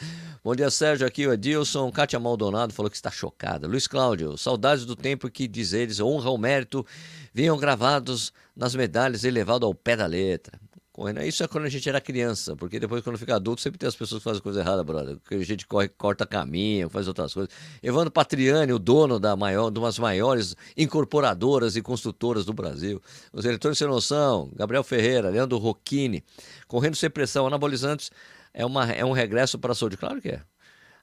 [0.43, 3.67] Bom dia, Sérgio, aqui o Edilson, Kátia Maldonado falou que está chocada.
[3.67, 6.83] Luiz Cláudio, saudades do tempo que, diz eles, honra ao mérito,
[7.31, 10.59] vinham gravados nas medalhas e levado ao pé da letra.
[10.93, 11.23] Correndo.
[11.23, 13.95] Isso é quando a gente era criança, porque depois, quando fica adulto, sempre tem as
[13.95, 15.17] pessoas que fazem coisa errada, brother.
[15.27, 17.51] Que a gente corre, corta caminho, faz outras coisas.
[17.81, 23.01] Evandro Patriani, o dono da maior, de umas maiores incorporadoras e construtoras do Brasil.
[23.33, 26.23] Os eleitores sem noção, Gabriel Ferreira, Leandro Rocchini.
[26.67, 28.11] Correndo sem pressão, anabolizantes
[28.53, 29.97] é, uma, é um regresso para a saúde.
[29.97, 30.41] Claro que é.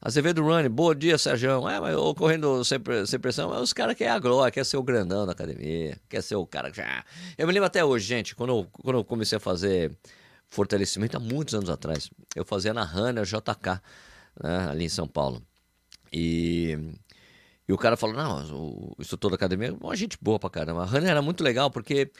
[0.02, 1.68] Azevedo Rani, bom dia, Sérgio.
[1.68, 4.78] É, mas eu correndo sem, sem pressão, mas os caras querem a glória, quer ser
[4.78, 7.04] o grandão da academia, quer ser o cara que já.
[7.36, 9.94] Eu me lembro até hoje, gente, quando eu, quando eu comecei a fazer
[10.48, 13.82] fortalecimento há muitos anos atrás, eu fazia na Runner JK,
[14.42, 15.42] né, ali em São Paulo.
[16.10, 16.78] E,
[17.68, 20.82] e o cara falou: não, o instrutor da academia é uma gente boa pra caramba.
[20.82, 22.10] A Runner era muito legal porque.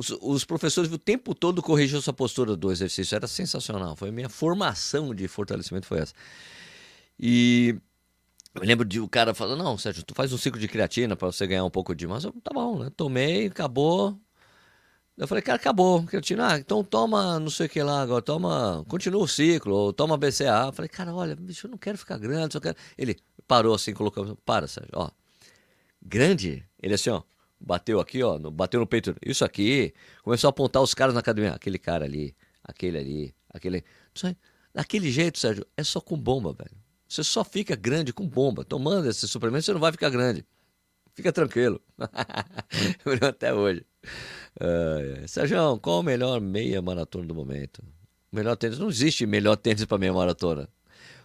[0.00, 3.16] Os, os, professores o tempo todo corrigiam sua postura do exercício.
[3.16, 3.96] Era sensacional.
[3.96, 6.14] Foi a minha formação de fortalecimento foi essa.
[7.18, 7.76] E
[8.54, 11.30] eu lembro de o cara falando, não, Sérgio, tu faz um ciclo de creatina para
[11.30, 12.32] você ganhar um pouco de massa.
[12.42, 12.90] Tá bom, né?
[12.96, 14.18] Tomei, acabou.
[15.16, 16.04] Eu falei, cara, acabou.
[16.04, 19.92] Creatina, ah, então toma não sei o que lá agora, toma, continua o ciclo, ou
[19.92, 20.66] toma BCA.
[20.66, 22.76] Eu falei, cara, olha, bicho, eu não quero ficar grande, só quero...
[22.96, 25.10] Ele parou assim, colocou, para, Sérgio, ó.
[26.00, 26.64] Grande?
[26.80, 27.22] Ele assim, ó,
[27.60, 29.14] bateu aqui, ó, bateu no peito.
[29.24, 31.52] Isso aqui, começou a apontar os caras na academia.
[31.52, 33.84] Aquele cara ali, aquele ali, aquele...
[34.72, 36.87] Daquele jeito, Sérgio, é só com bomba, velho.
[37.08, 38.64] Você só fica grande com bomba.
[38.64, 40.44] Tomando esse suplemento, você não vai ficar grande.
[41.14, 41.80] Fica tranquilo.
[43.26, 43.84] Até hoje.
[44.60, 47.82] Uh, Sérgio, qual o melhor meia maratona do momento?
[48.30, 48.78] Melhor tênis?
[48.78, 50.68] Não existe melhor tênis para meia maratona.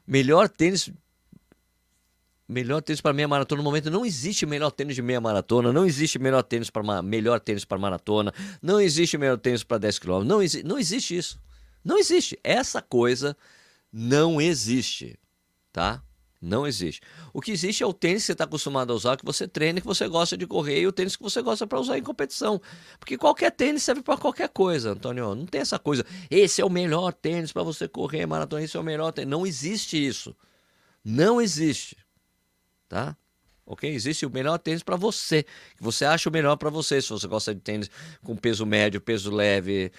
[0.07, 0.89] Melhor tênis.
[2.47, 5.85] Melhor tênis para meia maratona no momento não existe melhor tênis de meia maratona, não
[5.85, 10.23] existe melhor tênis para melhor tênis para maratona, não existe melhor tênis para 10 km,
[10.25, 11.39] não, exi não existe isso.
[11.83, 12.37] Não existe.
[12.43, 13.35] Essa coisa
[13.91, 15.17] não existe
[15.73, 16.01] tá?
[16.39, 17.01] Não existe.
[17.31, 19.79] O que existe é o tênis que você está acostumado a usar, que você treina,
[19.79, 22.61] que você gosta de correr, e o tênis que você gosta para usar em competição.
[22.99, 25.33] Porque qualquer tênis serve para qualquer coisa, Antônio.
[25.33, 26.05] Não tem essa coisa.
[26.29, 29.31] Esse é o melhor tênis para você correr maratona, esse é o melhor tênis.
[29.31, 30.35] Não existe isso.
[31.03, 31.97] Não existe.
[32.89, 33.15] Tá?
[33.65, 33.89] Ok?
[33.89, 37.01] Existe o melhor tênis para você, que você acha o melhor para você.
[37.01, 37.89] Se você gosta de tênis
[38.23, 39.91] com peso médio, peso leve,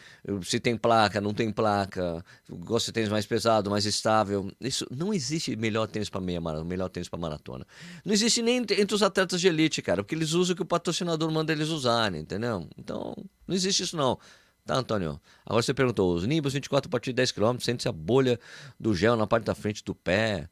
[0.42, 4.50] se tem placa, não tem placa, gosta de tênis mais pesado, mais estável.
[4.60, 7.66] Isso não existe melhor tênis para meia maratona, melhor tênis para maratona.
[8.04, 10.66] Não existe nem entre os atletas de elite, cara, porque eles usam o que o
[10.66, 12.68] patrocinador manda eles usarem, entendeu?
[12.76, 13.14] Então,
[13.46, 14.18] não existe isso não.
[14.66, 15.20] Tá, Antônio?
[15.44, 18.40] Agora você perguntou, os Nimbus 24 a partir de 10 km, sente-se a bolha
[18.80, 20.48] do gel na parte da frente do pé.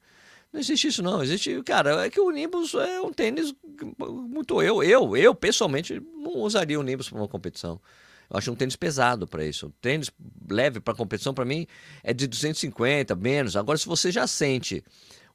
[0.53, 1.23] Não existe isso, não.
[1.23, 3.55] Existe, cara, é que o Nimbus é um tênis
[3.99, 4.61] muito.
[4.61, 7.81] Eu, eu, eu pessoalmente, não usaria o Nimbus para uma competição.
[8.29, 9.67] Eu acho um tênis pesado para isso.
[9.67, 10.11] Um tênis
[10.51, 11.67] leve para competição, para mim,
[12.03, 13.57] é de 250, menos.
[13.57, 14.85] Agora, se você já sente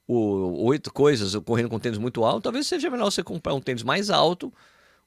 [0.07, 3.83] o, oito coisas correndo com tênis muito alto, talvez seja melhor você comprar um tênis
[3.83, 4.53] mais alto,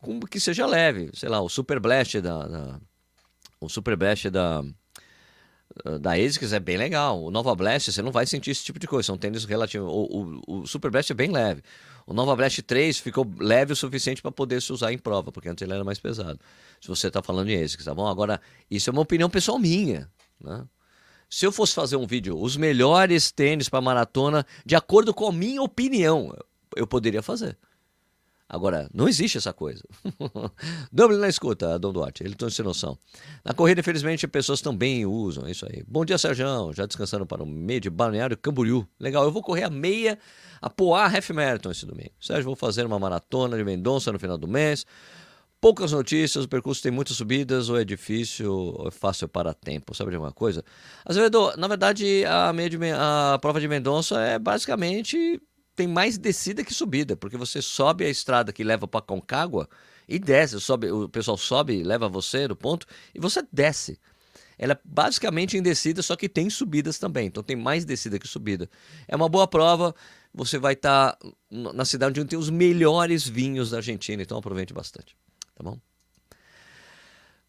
[0.01, 1.11] com, que seja leve.
[1.15, 2.47] Sei lá, o Super Blast da.
[2.47, 2.81] da
[3.61, 4.65] o Super Blast da
[6.01, 7.23] da ASICS é bem legal.
[7.23, 9.07] O Nova Blast, você não vai sentir esse tipo de coisa.
[9.07, 9.87] São tênis relativo.
[9.87, 11.63] O, o, o, Super Blast é bem leve.
[12.07, 15.49] O Nova Blast 3 ficou leve o suficiente para poder se usar em prova, porque
[15.49, 16.41] antes ele era mais pesado.
[16.81, 18.07] Se você está falando de ASICS, tá bom?
[18.09, 20.11] Agora, isso é uma opinião pessoal minha.
[20.41, 20.65] Né?
[21.29, 25.33] Se eu fosse fazer um vídeo, os melhores tênis para maratona, de acordo com a
[25.33, 26.37] minha opinião,
[26.75, 27.57] eu poderia fazer.
[28.53, 29.85] Agora, não existe essa coisa.
[30.91, 32.99] Dublin na escuta, Dom Duarte, ele tem sem noção.
[33.45, 35.85] Na corrida, infelizmente, pessoas também usam, isso aí.
[35.87, 38.85] Bom dia, Sérgio, já descansando para o meio de Balneário Camboriú.
[38.99, 40.19] Legal, eu vou correr a meia,
[40.61, 42.11] a Poá Half Marathon esse domingo.
[42.21, 44.85] Sérgio, vou fazer uma maratona de Mendonça no final do mês.
[45.61, 49.95] Poucas notícias, o percurso tem muitas subidas, ou é difícil, ou é fácil para tempo.
[49.95, 50.65] Sabe de alguma coisa?
[51.05, 55.41] Azevedo, na verdade, a, meia de, a prova de Mendonça é basicamente
[55.81, 59.67] tem mais descida que subida, porque você sobe a estrada que leva para Concagua
[60.07, 63.99] e desce, sobe, o pessoal sobe, leva você do ponto e você desce.
[64.59, 68.29] Ela é basicamente em descida, só que tem subidas também, então tem mais descida que
[68.29, 68.69] subida.
[69.09, 69.95] É uma boa prova,
[70.35, 74.75] você vai estar tá na cidade onde tem os melhores vinhos da Argentina, então aproveite
[74.75, 75.17] bastante,
[75.55, 75.79] tá bom?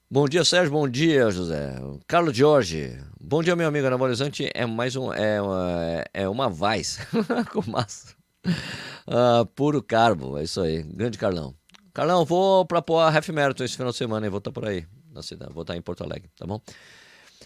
[0.10, 0.72] Bom dia, Sérgio.
[0.72, 1.76] Bom dia, José.
[2.08, 2.98] Carlos Jorge.
[3.20, 4.50] Bom dia, meu amigo anabolizante.
[4.54, 5.14] É mais um.
[5.14, 7.00] É uma, é uma Vaz
[7.54, 8.21] com massa
[9.08, 10.84] ah, puro carbo, é isso aí.
[10.84, 11.56] Grande Carlão.
[11.94, 14.54] Carlão, vou pra pôr a Half Marathon esse final de semana e vou estar tá
[14.54, 15.54] por aí, na cidade.
[15.54, 16.62] Vou estar tá em Porto Alegre, tá bom?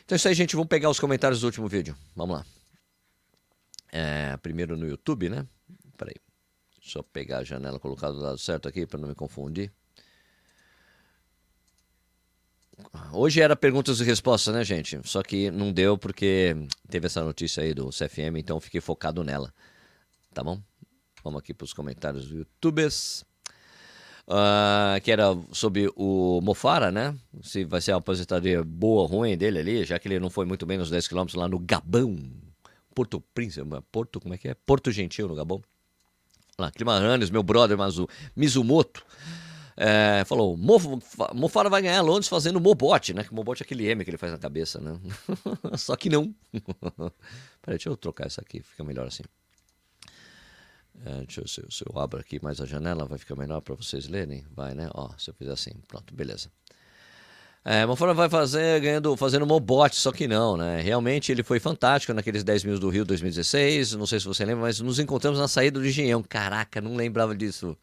[0.03, 0.55] Então é isso aí, gente.
[0.55, 1.95] Vamos pegar os comentários do último vídeo.
[2.15, 2.45] Vamos lá.
[3.91, 5.47] É, primeiro no YouTube, né?
[5.97, 6.15] Peraí.
[6.95, 9.71] Eu pegar a janela colocada do lado certo aqui para não me confundir.
[13.11, 14.99] Hoje era perguntas e respostas, né, gente?
[15.05, 16.55] Só que não deu porque
[16.89, 19.51] teve essa notícia aí do CFM, então fiquei focado nela.
[20.33, 20.61] Tá bom?
[21.25, 23.25] Vamos aqui para os comentários do YouTubers.
[24.27, 27.15] Uh, que era sobre o Mofara, né?
[27.41, 30.45] Se vai ser uma aposentadoria boa ou ruim dele ali, já que ele não foi
[30.45, 32.15] muito bem nos 10 km lá no Gabão.
[32.93, 34.53] Porto Príncipe, Porto, como é que é?
[34.53, 35.63] Porto Gentil, no Gabão.
[36.59, 39.03] Lá, Climarandes, meu brother Mazu, Mizumoto,
[39.75, 40.55] é, falou:
[41.33, 43.23] Mofara vai ganhar Londres fazendo Mobot, né?
[43.23, 44.99] Que Mobot é aquele M que ele faz na cabeça, né?
[45.75, 46.33] Só que não.
[47.61, 49.23] Peraí, deixa eu trocar isso aqui, fica melhor assim.
[51.03, 53.75] É, deixa eu, se, se eu abro aqui mais a janela, vai ficar melhor para
[53.75, 54.45] vocês lerem?
[54.55, 54.89] Vai, né?
[54.93, 56.49] Ó, se eu fizer assim, pronto, beleza.
[57.67, 60.81] É, Mofara vai fazer ganhando, fazendo Mobot, só que não, né?
[60.81, 63.93] Realmente ele foi fantástico naqueles 10 mil do Rio 2016.
[63.93, 66.21] Não sei se você lembra, mas nos encontramos na saída do Engenhão.
[66.21, 67.75] Caraca, não lembrava disso.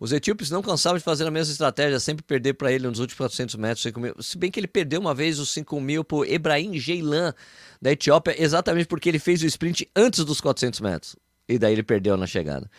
[0.00, 3.18] Os etíopes não cansavam de fazer a mesma estratégia, sempre perder para ele nos últimos
[3.18, 3.82] 400 metros.
[3.84, 4.16] 5 mil.
[4.20, 7.32] Se bem que ele perdeu uma vez os 5 mil por Ebrahim Jeilan,
[7.80, 11.14] da Etiópia, exatamente porque ele fez o sprint antes dos 400 metros.
[11.48, 12.70] E daí ele perdeu na chegada.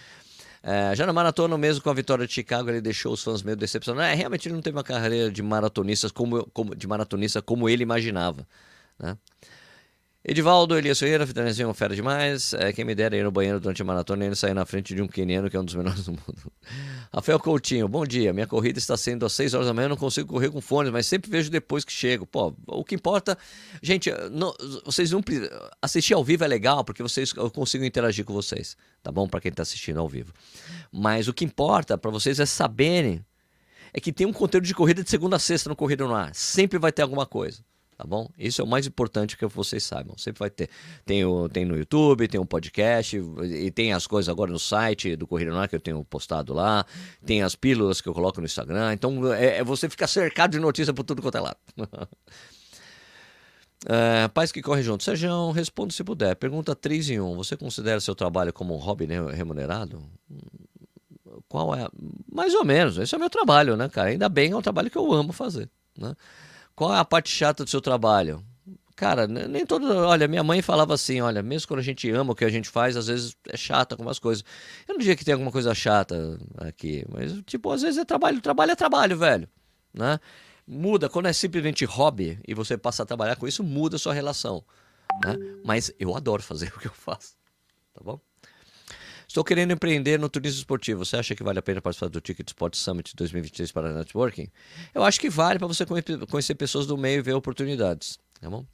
[0.64, 3.56] É, já na maratona, mesmo com a vitória de Chicago, ele deixou os fãs meio
[3.56, 4.12] decepcionados.
[4.12, 7.84] É, realmente ele não teve uma carreira de maratonistas como, como, de maratonista como ele
[7.84, 8.48] imaginava.
[8.98, 9.16] Né?
[10.28, 12.52] Edivaldo Elias Ferreira, fitanezinho, fera demais.
[12.56, 14.96] É, quem me dera ir no banheiro durante a maratona e ele sair na frente
[14.96, 16.52] de um queniano que é um dos melhores do mundo.
[17.14, 18.34] Rafael Coutinho, bom dia.
[18.34, 21.06] Minha corrida está sendo às 6 horas da manhã, não consigo correr com fones, mas
[21.06, 22.26] sempre vejo depois que chego.
[22.26, 23.38] Pô, o que importa.
[23.84, 24.52] Gente, não,
[24.84, 25.22] vocês não
[25.80, 29.28] assistir ao vivo é legal, porque vocês eu consigo interagir com vocês, tá bom?
[29.28, 30.34] Para quem está assistindo ao vivo.
[30.92, 33.24] Mas o que importa para vocês é saberem
[33.94, 36.34] é que tem um conteúdo de corrida de segunda a sexta no Corrida no Ar.
[36.34, 37.64] Sempre vai ter alguma coisa
[37.98, 38.30] tá bom?
[38.38, 40.18] Isso é o mais importante que vocês saibam.
[40.18, 40.70] Sempre vai ter.
[41.06, 45.16] Tem, o, tem no YouTube, tem um podcast, e tem as coisas agora no site
[45.16, 46.86] do Corrida no que eu tenho postado lá,
[47.26, 48.94] tem as pílulas que eu coloco no Instagram.
[48.94, 51.58] Então, é, é você ficar cercado de notícia por tudo quanto é lado.
[53.88, 55.04] É, pais que correm junto.
[55.04, 56.36] Sérgio, responda se puder.
[56.36, 57.36] Pergunta 3 em 1.
[57.36, 60.02] Você considera seu trabalho como um hobby remunerado?
[61.48, 61.88] Qual é?
[62.32, 62.98] Mais ou menos.
[62.98, 64.10] Esse é o meu trabalho, né, cara?
[64.10, 66.16] Ainda bem é um trabalho que eu amo fazer, né?
[66.76, 68.44] Qual é a parte chata do seu trabalho?
[68.96, 69.86] Cara, nem todo.
[69.94, 72.70] Olha, minha mãe falava assim: olha, mesmo quando a gente ama o que a gente
[72.70, 74.44] faz, às vezes é chata algumas coisas.
[74.88, 78.40] Eu não diria que tem alguma coisa chata aqui, mas, tipo, às vezes é trabalho.
[78.40, 79.50] Trabalho é trabalho, velho.
[79.94, 80.18] Né?
[80.66, 81.10] Muda.
[81.10, 84.64] Quando é simplesmente hobby e você passa a trabalhar com isso, muda a sua relação.
[85.26, 85.36] Né?
[85.64, 87.36] Mas eu adoro fazer o que eu faço.
[87.94, 88.20] Tá bom?
[89.36, 91.04] Estou querendo empreender no turismo esportivo.
[91.04, 94.48] Você acha que vale a pena participar do Ticket Sport Summit 2023 para networking?
[94.94, 98.18] Eu acho que vale para você conhecer pessoas do meio e ver oportunidades.
[98.40, 98.66] Tá bom?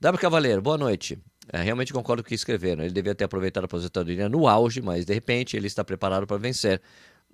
[0.00, 1.18] W Cavaleiro, boa noite.
[1.52, 2.84] É, realmente concordo com o que escreveram.
[2.84, 6.36] Ele devia ter aproveitado a aposentadoria no auge, mas de repente ele está preparado para
[6.36, 6.80] vencer.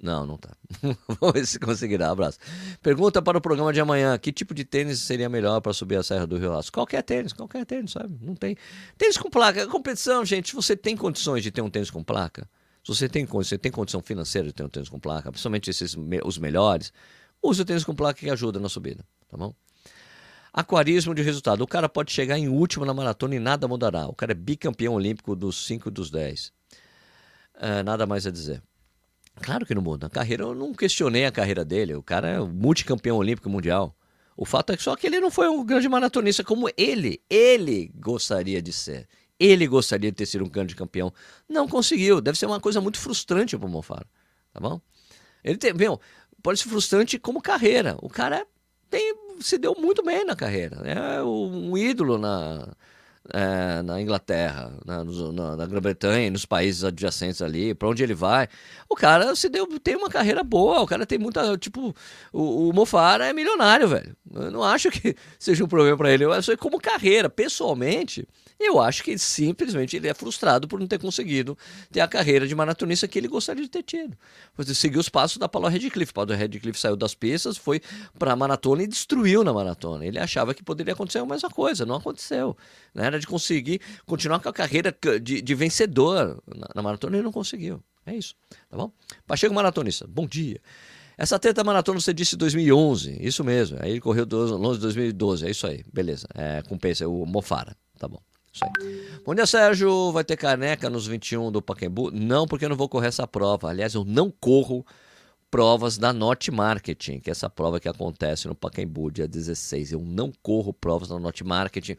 [0.03, 0.57] Não, não tá.
[1.21, 2.11] Vamos ver se conseguirá.
[2.11, 2.39] Abraço.
[2.81, 6.03] Pergunta para o programa de amanhã: que tipo de tênis seria melhor para subir a
[6.03, 6.73] Serra do Rio Laço?
[6.73, 8.17] Qualquer tênis, qualquer tênis, sabe?
[8.23, 8.57] Não tem.
[8.97, 9.67] Tênis com placa.
[9.67, 10.55] Competição, gente.
[10.55, 12.49] Você tem condições de ter um tênis com placa,
[12.83, 15.97] se você tem, você tem condição financeira de ter um tênis com placa, principalmente esses,
[16.25, 16.93] os melhores,
[17.43, 19.55] use o tênis com placa que ajuda na subida, tá bom?
[20.53, 21.63] Aquarismo de resultado.
[21.63, 24.07] O cara pode chegar em último na maratona e nada mudará.
[24.07, 26.53] O cara é bicampeão olímpico dos 5 e dos 10.
[27.61, 28.61] É, nada mais a dizer.
[29.37, 30.09] Claro que não muda.
[30.09, 31.95] A carreira, eu não questionei a carreira dele.
[31.95, 33.95] O cara é multicampeão olímpico mundial.
[34.37, 37.93] O fato é que só que ele não foi um grande maratonista como ele, ele
[37.95, 39.07] gostaria de ser.
[39.41, 41.13] Ele gostaria de ter sido um grande campeão.
[41.49, 42.21] Não conseguiu.
[42.21, 44.07] Deve ser uma coisa muito frustrante para o Mofara.
[44.53, 44.79] Tá bom?
[45.43, 45.99] Ele tem, meu,
[46.43, 47.97] pode ser frustrante como carreira.
[48.03, 48.47] O cara
[48.91, 50.77] tem, se deu muito bem na carreira.
[50.85, 52.77] É um ídolo na,
[53.33, 58.49] é, na Inglaterra, na, na, na Grã-Bretanha, nos países adjacentes ali, para onde ele vai.
[58.89, 61.57] O cara se deu, tem uma carreira boa, o cara tem muita.
[61.57, 61.95] Tipo,
[62.33, 64.17] o, o Mofara é milionário, velho.
[64.35, 66.25] Eu não acho que seja um problema para ele.
[66.25, 68.27] Eu acho que como carreira, pessoalmente,
[68.59, 71.57] eu acho que simplesmente ele é frustrado por não ter conseguido
[71.91, 74.17] ter a carreira de maratonista que ele gostaria de ter tido.
[74.57, 76.13] Você seguiu os passos da Paula Redcliffe.
[76.13, 77.81] Paula Redcliffe saiu das pistas, foi
[78.19, 80.05] para a maratona e destruiu na maratona.
[80.05, 82.57] Ele achava que poderia acontecer a mesma coisa, não aconteceu.
[82.95, 83.07] Né?
[83.07, 87.33] Era de conseguir continuar com a carreira de, de vencedor na, na maratona e não
[87.33, 87.83] conseguiu.
[88.07, 88.35] É isso,
[88.69, 88.91] tá bom?
[89.27, 90.61] Pacheco Maratonista, bom dia.
[91.17, 93.77] Essa treta maratona você disse 2011, isso mesmo.
[93.81, 96.27] Aí ele correu 11 de 2012, é isso aí, beleza.
[96.35, 98.21] É, compensa, o Mofara, tá bom.
[98.53, 99.21] Isso aí.
[99.25, 100.11] Bom dia, Sérgio.
[100.13, 102.11] Vai ter caneca nos 21 do Paquembu?
[102.11, 103.69] Não, porque eu não vou correr essa prova.
[103.69, 104.85] Aliás, eu não corro
[105.51, 109.93] provas da Norte Marketing, que é essa prova que acontece no Pacaembu dia 16.
[109.93, 111.97] Eu não corro provas da Norte Marketing,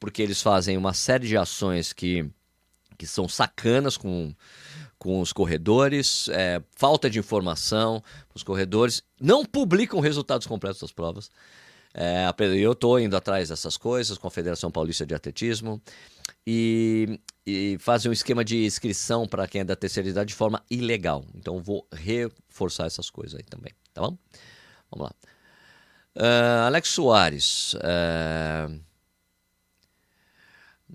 [0.00, 2.28] porque eles fazem uma série de ações que,
[2.96, 4.34] que são sacanas com,
[4.98, 8.02] com os corredores, é, falta de informação
[8.34, 11.30] os corredores, não publicam resultados completos das provas.
[11.92, 15.80] É, eu estou indo atrás dessas coisas com a Federação Paulista de Atletismo
[16.46, 20.62] e, e fazem um esquema de inscrição para quem é da terceira idade de forma
[20.70, 21.24] ilegal.
[21.34, 24.16] Então vou reforçar essas coisas aí também, tá bom?
[24.90, 25.14] Vamos lá.
[26.16, 27.74] Uh, Alex Soares.
[27.74, 28.80] Uh,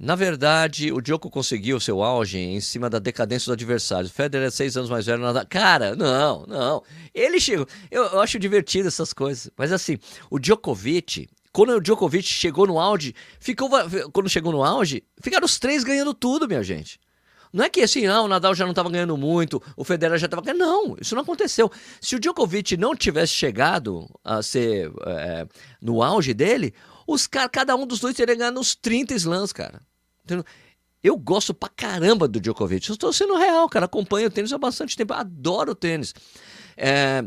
[0.02, 4.10] na verdade, o Djoko conseguiu seu auge em cima da decadência do adversário.
[4.10, 5.22] Federer é seis anos mais velho.
[5.22, 5.46] Nada...
[5.46, 6.84] Cara, não, não.
[7.14, 7.68] Ele chegou.
[7.92, 9.52] Eu, eu, acho divertido essas coisas.
[9.58, 13.70] Mas assim, o Djokovic, quando o Djokovic chegou no auge, ficou.
[14.12, 17.00] Quando chegou no auge, ficaram os três ganhando tudo, minha gente.
[17.52, 20.26] Não é que assim, não, o Nadal já não estava ganhando muito, o Federer já
[20.26, 20.60] estava ganhando.
[20.60, 21.72] Não, isso não aconteceu.
[22.00, 25.48] Se o Djokovic não tivesse chegado a ser é,
[25.82, 26.74] no auge dele,
[27.08, 29.82] os cada um dos dois teria ganhado uns 30 slams, cara.
[31.02, 32.88] Eu gosto pra caramba do Djokovic.
[32.88, 33.86] Eu estou sendo real, cara.
[33.86, 35.14] Acompanho o tênis há bastante tempo.
[35.14, 36.14] Adoro o tênis.
[36.78, 37.24] É,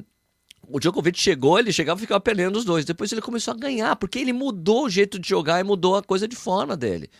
[0.68, 2.84] o Djokovic chegou, ele chegava e ficava perdendo os dois.
[2.84, 6.02] Depois ele começou a ganhar, porque ele mudou o jeito de jogar e mudou a
[6.02, 7.10] coisa de forma dele.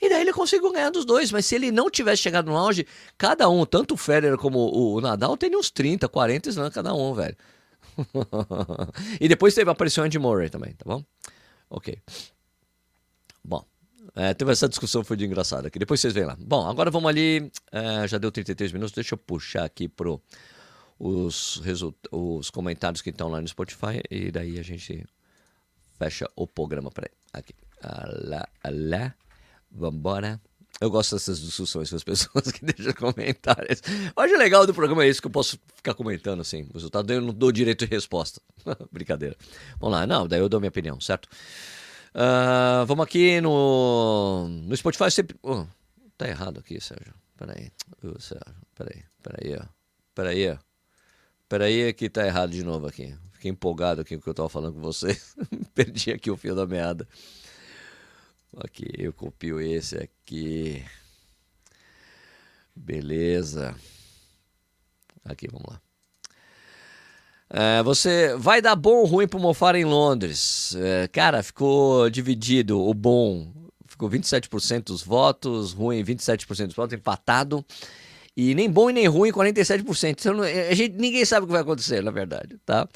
[0.00, 1.30] E daí ele conseguiu ganhar dos dois.
[1.30, 5.00] Mas se ele não tivesse chegado no auge, cada um, tanto o Federer como o,
[5.00, 7.36] Nadal, tem uns 30, 40 slams cada um, velho.
[9.20, 11.02] e depois teve a aparição de Murray também, tá bom?
[11.70, 11.98] Ok.
[13.44, 13.64] Bom.
[14.14, 15.78] É, teve essa discussão, foi de engraçada aqui.
[15.78, 16.36] Depois vocês veem lá.
[16.38, 17.50] Bom, agora vamos ali.
[17.70, 18.94] É, já deu 33 minutos.
[18.94, 20.20] Deixa eu puxar aqui pro
[20.98, 21.60] os,
[22.10, 24.02] os comentários que estão lá no Spotify.
[24.10, 25.06] E daí a gente
[25.98, 26.90] fecha o programa.
[26.90, 27.10] Peraí.
[27.32, 27.54] Aqui.
[27.82, 29.14] Alá, alá.
[29.70, 30.40] Vambora.
[30.78, 33.80] Eu gosto dessas discussões com as pessoas que deixam comentários.
[34.14, 36.68] Hoje o legal do programa é isso, que eu posso ficar comentando assim.
[36.70, 38.40] O resultado eu não dou direito de resposta.
[38.92, 39.36] Brincadeira.
[39.80, 41.26] Vamos lá, não, daí eu dou minha opinião, certo?
[42.14, 45.36] Uh, vamos aqui no, no Spotify sempre.
[45.42, 45.66] Oh,
[46.16, 47.14] tá errado aqui, Sérgio.
[47.38, 47.70] Peraí.
[48.02, 49.64] Oh, Sérgio, peraí, peraí, ó.
[50.14, 50.65] Peraí, ó.
[51.48, 53.14] Peraí que tá errado de novo aqui.
[53.32, 55.36] Fiquei empolgado aqui com o que eu tava falando com vocês.
[55.74, 57.06] Perdi aqui o fio da meada.
[58.56, 60.84] Aqui, eu copio esse aqui.
[62.74, 63.74] Beleza.
[65.24, 65.80] Aqui, vamos lá.
[67.48, 70.74] É, você vai dar bom ou ruim pro Mofara em Londres?
[70.76, 73.52] É, cara, ficou dividido o bom.
[73.86, 77.64] Ficou 27% dos votos, ruim 27% dos votos, empatado.
[78.36, 80.16] E nem bom e nem ruim, 47%.
[80.20, 82.86] Então, a gente, ninguém sabe o que vai acontecer, na verdade, tá?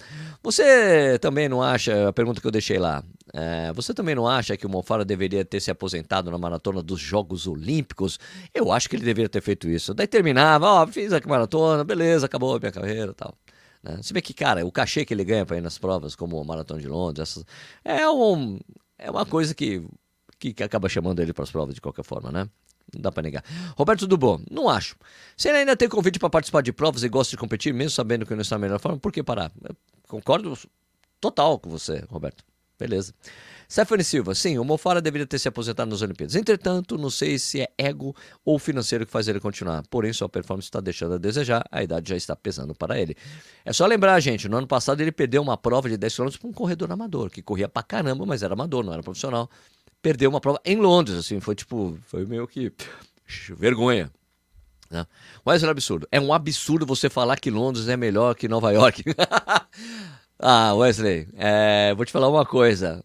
[0.43, 4.55] Você também não acha, a pergunta que eu deixei lá, é, você também não acha
[4.57, 8.19] que o Mofara deveria ter se aposentado na maratona dos Jogos Olímpicos?
[8.53, 9.95] Eu acho que ele deveria ter feito isso.
[9.95, 13.35] Daí terminava, ó, fiz a maratona, beleza, acabou a minha carreira tal.
[13.83, 13.99] Né?
[14.03, 16.45] Se bem que, cara, o cachê que ele ganha para ir nas provas, como a
[16.45, 17.45] Maratona de Londres, essas,
[17.83, 18.59] é, um,
[18.99, 19.83] é uma coisa que,
[20.39, 22.49] que, que acaba chamando ele para as provas de qualquer forma, né?
[22.95, 23.45] Não dá pra negar.
[23.77, 24.97] Roberto Dubô, não acho.
[25.37, 28.27] Se ele ainda tem convite para participar de provas e gosta de competir, mesmo sabendo
[28.27, 29.53] que não está na melhor forma, por que parar?
[29.63, 29.77] Eu
[30.09, 30.59] concordo
[31.21, 32.45] total com você, Roberto.
[32.79, 33.13] Beleza.
[33.71, 36.35] Stephanie Silva, sim, o Mofara deveria ter se aposentado nas Olimpíadas.
[36.35, 39.85] Entretanto, não sei se é ego ou financeiro que faz ele continuar.
[39.89, 43.15] Porém, sua performance está deixando a desejar, a idade já está pesando para ele.
[43.65, 46.49] É só lembrar, gente, no ano passado ele perdeu uma prova de 10 km para
[46.49, 49.49] um corredor amador, que corria pra caramba, mas era amador, não era profissional.
[50.03, 52.73] Perdeu uma prova em Londres, assim, foi tipo, foi meio que
[53.57, 54.11] vergonha.
[54.91, 55.07] Né?
[55.45, 56.09] Mas é um absurdo.
[56.11, 59.05] É um absurdo você falar que Londres é melhor que Nova York.
[60.39, 63.05] ah, Wesley, é, vou te falar uma coisa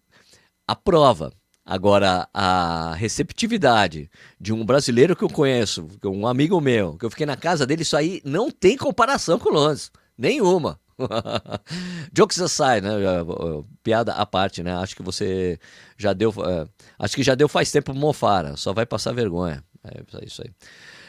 [0.67, 1.31] a prova.
[1.67, 7.25] Agora, a receptividade de um brasileiro que eu conheço, um amigo meu, que eu fiquei
[7.25, 9.91] na casa dele, isso aí não tem comparação com Londres.
[10.15, 10.79] Nenhuma.
[12.13, 12.91] Jokes aside, né?
[13.83, 14.75] Piada à parte, né?
[14.75, 15.59] Acho que você
[15.97, 16.29] já deu.
[16.29, 18.55] Uh, acho que já deu faz tempo mofara.
[18.55, 19.63] Só vai passar vergonha.
[19.83, 20.51] É isso aí.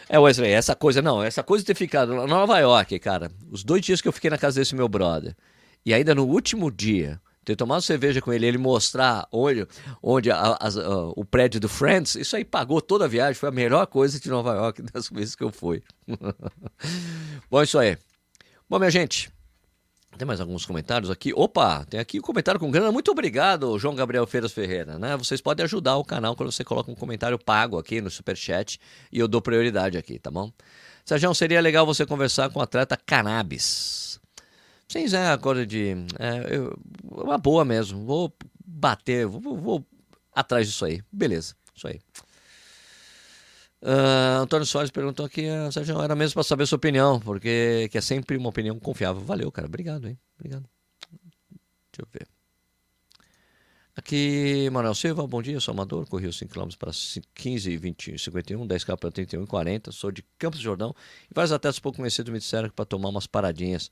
[0.08, 3.64] É, Wesley, essa coisa, não, essa coisa de ter ficado em Nova York, cara, os
[3.64, 5.34] dois dias que eu fiquei na casa desse meu brother,
[5.84, 9.66] e ainda no último dia, ter tomado cerveja com ele, ele mostrar onde,
[10.00, 13.48] onde a, a, a, o prédio do Friends, isso aí pagou toda a viagem, foi
[13.48, 15.82] a melhor coisa de Nova York das vezes que eu fui.
[17.50, 17.98] Bom, isso aí.
[18.68, 19.30] Bom, minha gente,
[20.16, 21.32] tem mais alguns comentários aqui.
[21.34, 22.90] Opa, tem aqui um comentário com grana.
[22.90, 24.98] Muito obrigado, João Gabriel Feiras Ferreira.
[24.98, 25.16] Né?
[25.16, 28.80] Vocês podem ajudar o canal quando você coloca um comentário pago aqui no Superchat
[29.12, 30.50] e eu dou prioridade aqui, tá bom?
[31.04, 34.20] Sérgio, seria legal você conversar com o atleta Cannabis.
[34.88, 35.96] Sim, é a coisa de.
[36.18, 38.04] É, eu, uma boa mesmo.
[38.04, 38.32] Vou
[38.64, 39.86] bater, vou, vou
[40.34, 41.02] atrás disso aí.
[41.12, 42.00] Beleza, isso aí.
[43.86, 47.96] Uh, Antônio Soares perguntou aqui, uh, Sérgio, era mesmo para saber sua opinião, porque que
[47.96, 49.22] é sempre uma opinião confiável.
[49.22, 49.68] Valeu, cara.
[49.68, 50.18] Obrigado, hein?
[50.36, 50.68] Obrigado.
[51.92, 52.26] Deixa eu ver.
[53.94, 56.90] Aqui, Manuel Silva, bom dia, sou amador, corri os 5 km para
[57.32, 60.94] 15, 20, 51, 10k para 31 e 40, sou de Campos do Jordão
[61.30, 63.90] e vários atletas pouco conhecidos me disseram que para tomar umas paradinhas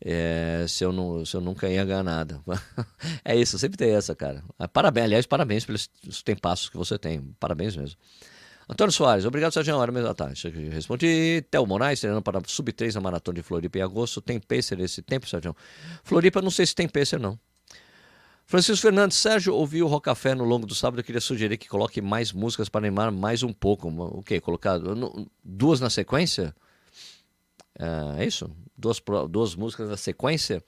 [0.00, 2.40] é, se, eu não, se eu nunca ia ganhar nada.
[3.24, 4.42] é isso, sempre tem essa, cara.
[4.58, 5.88] Ah, parabéns, aliás, parabéns pelos
[6.24, 7.20] tempassos que você tem.
[7.38, 7.96] Parabéns mesmo.
[8.68, 9.74] Antônio Soares, obrigado, Sérgio.
[9.76, 10.12] Hora mesmo.
[10.14, 10.30] Tá,
[10.70, 11.42] respondi.
[11.50, 14.20] Théo Moraes, treinando para Sub-3 na Maratona de Floripa em agosto.
[14.20, 15.56] Tem pacer esse tempo, Sérgio?
[16.04, 17.38] Floripa, não sei se tem pacer, não.
[18.44, 21.00] Francisco Fernandes, Sérgio, ouviu o Rocafé no longo do sábado.
[21.00, 23.88] Eu queria sugerir que coloque mais músicas para animar mais um pouco.
[23.88, 24.40] O quê?
[24.40, 24.78] Colocar
[25.42, 26.54] duas na sequência?
[27.78, 28.50] É, é isso?
[28.76, 29.00] Duas,
[29.30, 30.62] duas músicas na sequência.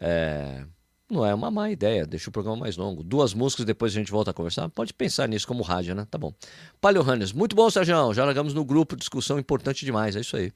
[0.00, 0.64] É,
[1.10, 3.02] não é uma má ideia, deixa o programa mais longo.
[3.02, 4.68] Duas músicas, depois a gente volta a conversar.
[4.70, 6.06] Pode pensar nisso como rádio, né?
[6.10, 6.32] Tá bom.
[6.80, 8.12] Palio Hannes, muito bom, Sérgio.
[8.14, 10.52] Já largamos no grupo, discussão importante demais, é isso aí.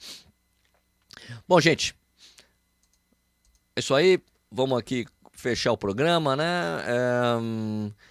[1.46, 1.94] Bom, gente,
[3.76, 4.20] é isso aí.
[4.50, 6.44] Vamos aqui fechar o programa, né?
[6.86, 8.07] É...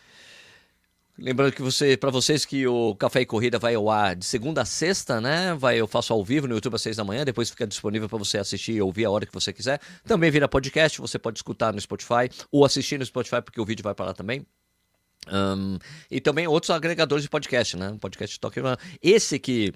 [1.20, 4.62] Lembrando que você, para vocês que o Café e Corrida vai ao ar de segunda
[4.62, 5.56] a sexta, né?
[5.56, 8.20] Vai, eu faço ao vivo no YouTube às seis da manhã, depois fica disponível para
[8.20, 9.82] você assistir e ouvir a hora que você quiser.
[10.06, 13.82] Também vira podcast, você pode escutar no Spotify ou assistir no Spotify, porque o vídeo
[13.82, 14.46] vai para lá também.
[15.28, 15.80] Um,
[16.12, 17.98] e também outros agregadores de podcast, né?
[18.00, 18.60] Podcast Talk.
[19.02, 19.74] Esse que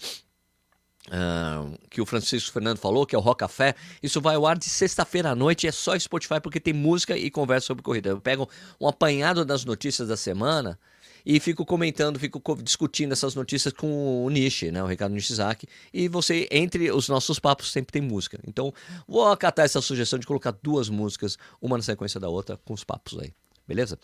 [1.89, 3.73] que o Francisco Fernando falou, que é o Rock Café.
[4.03, 5.67] Isso vai ao ar de sexta-feira à noite.
[5.67, 8.09] É só Spotify porque tem música e conversa sobre corrida.
[8.09, 8.47] Eu pego
[8.79, 10.79] um apanhado das notícias da semana
[11.25, 16.07] e fico comentando, fico discutindo essas notícias com o Nishi, né, o Ricardo Nishizaki, e
[16.07, 18.39] você, entre os nossos papos, sempre tem música.
[18.47, 18.73] Então,
[19.07, 22.83] vou acatar essa sugestão de colocar duas músicas, uma na sequência da outra, com os
[22.83, 23.33] papos aí,
[23.67, 23.97] beleza?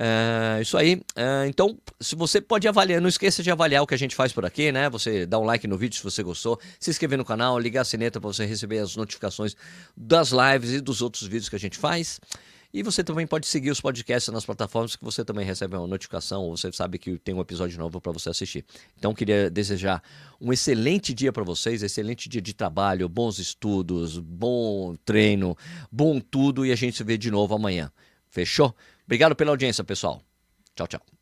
[0.00, 1.02] É, isso aí.
[1.16, 4.32] É, então, se você pode avaliar, não esqueça de avaliar o que a gente faz
[4.32, 4.88] por aqui, né?
[4.90, 7.84] Você dá um like no vídeo se você gostou, se inscrever no canal, ligar a
[7.84, 9.56] sineta para você receber as notificações
[9.96, 12.20] das lives e dos outros vídeos que a gente faz.
[12.72, 16.42] E você também pode seguir os podcasts nas plataformas que você também recebe uma notificação
[16.42, 18.64] ou você sabe que tem um episódio novo para você assistir.
[18.98, 20.02] Então, queria desejar
[20.38, 25.56] um excelente dia para vocês, excelente dia de trabalho, bons estudos, bom treino,
[25.90, 27.90] bom tudo e a gente se vê de novo amanhã.
[28.28, 28.74] Fechou?
[29.06, 30.20] Obrigado pela audiência, pessoal.
[30.74, 31.17] Tchau, tchau.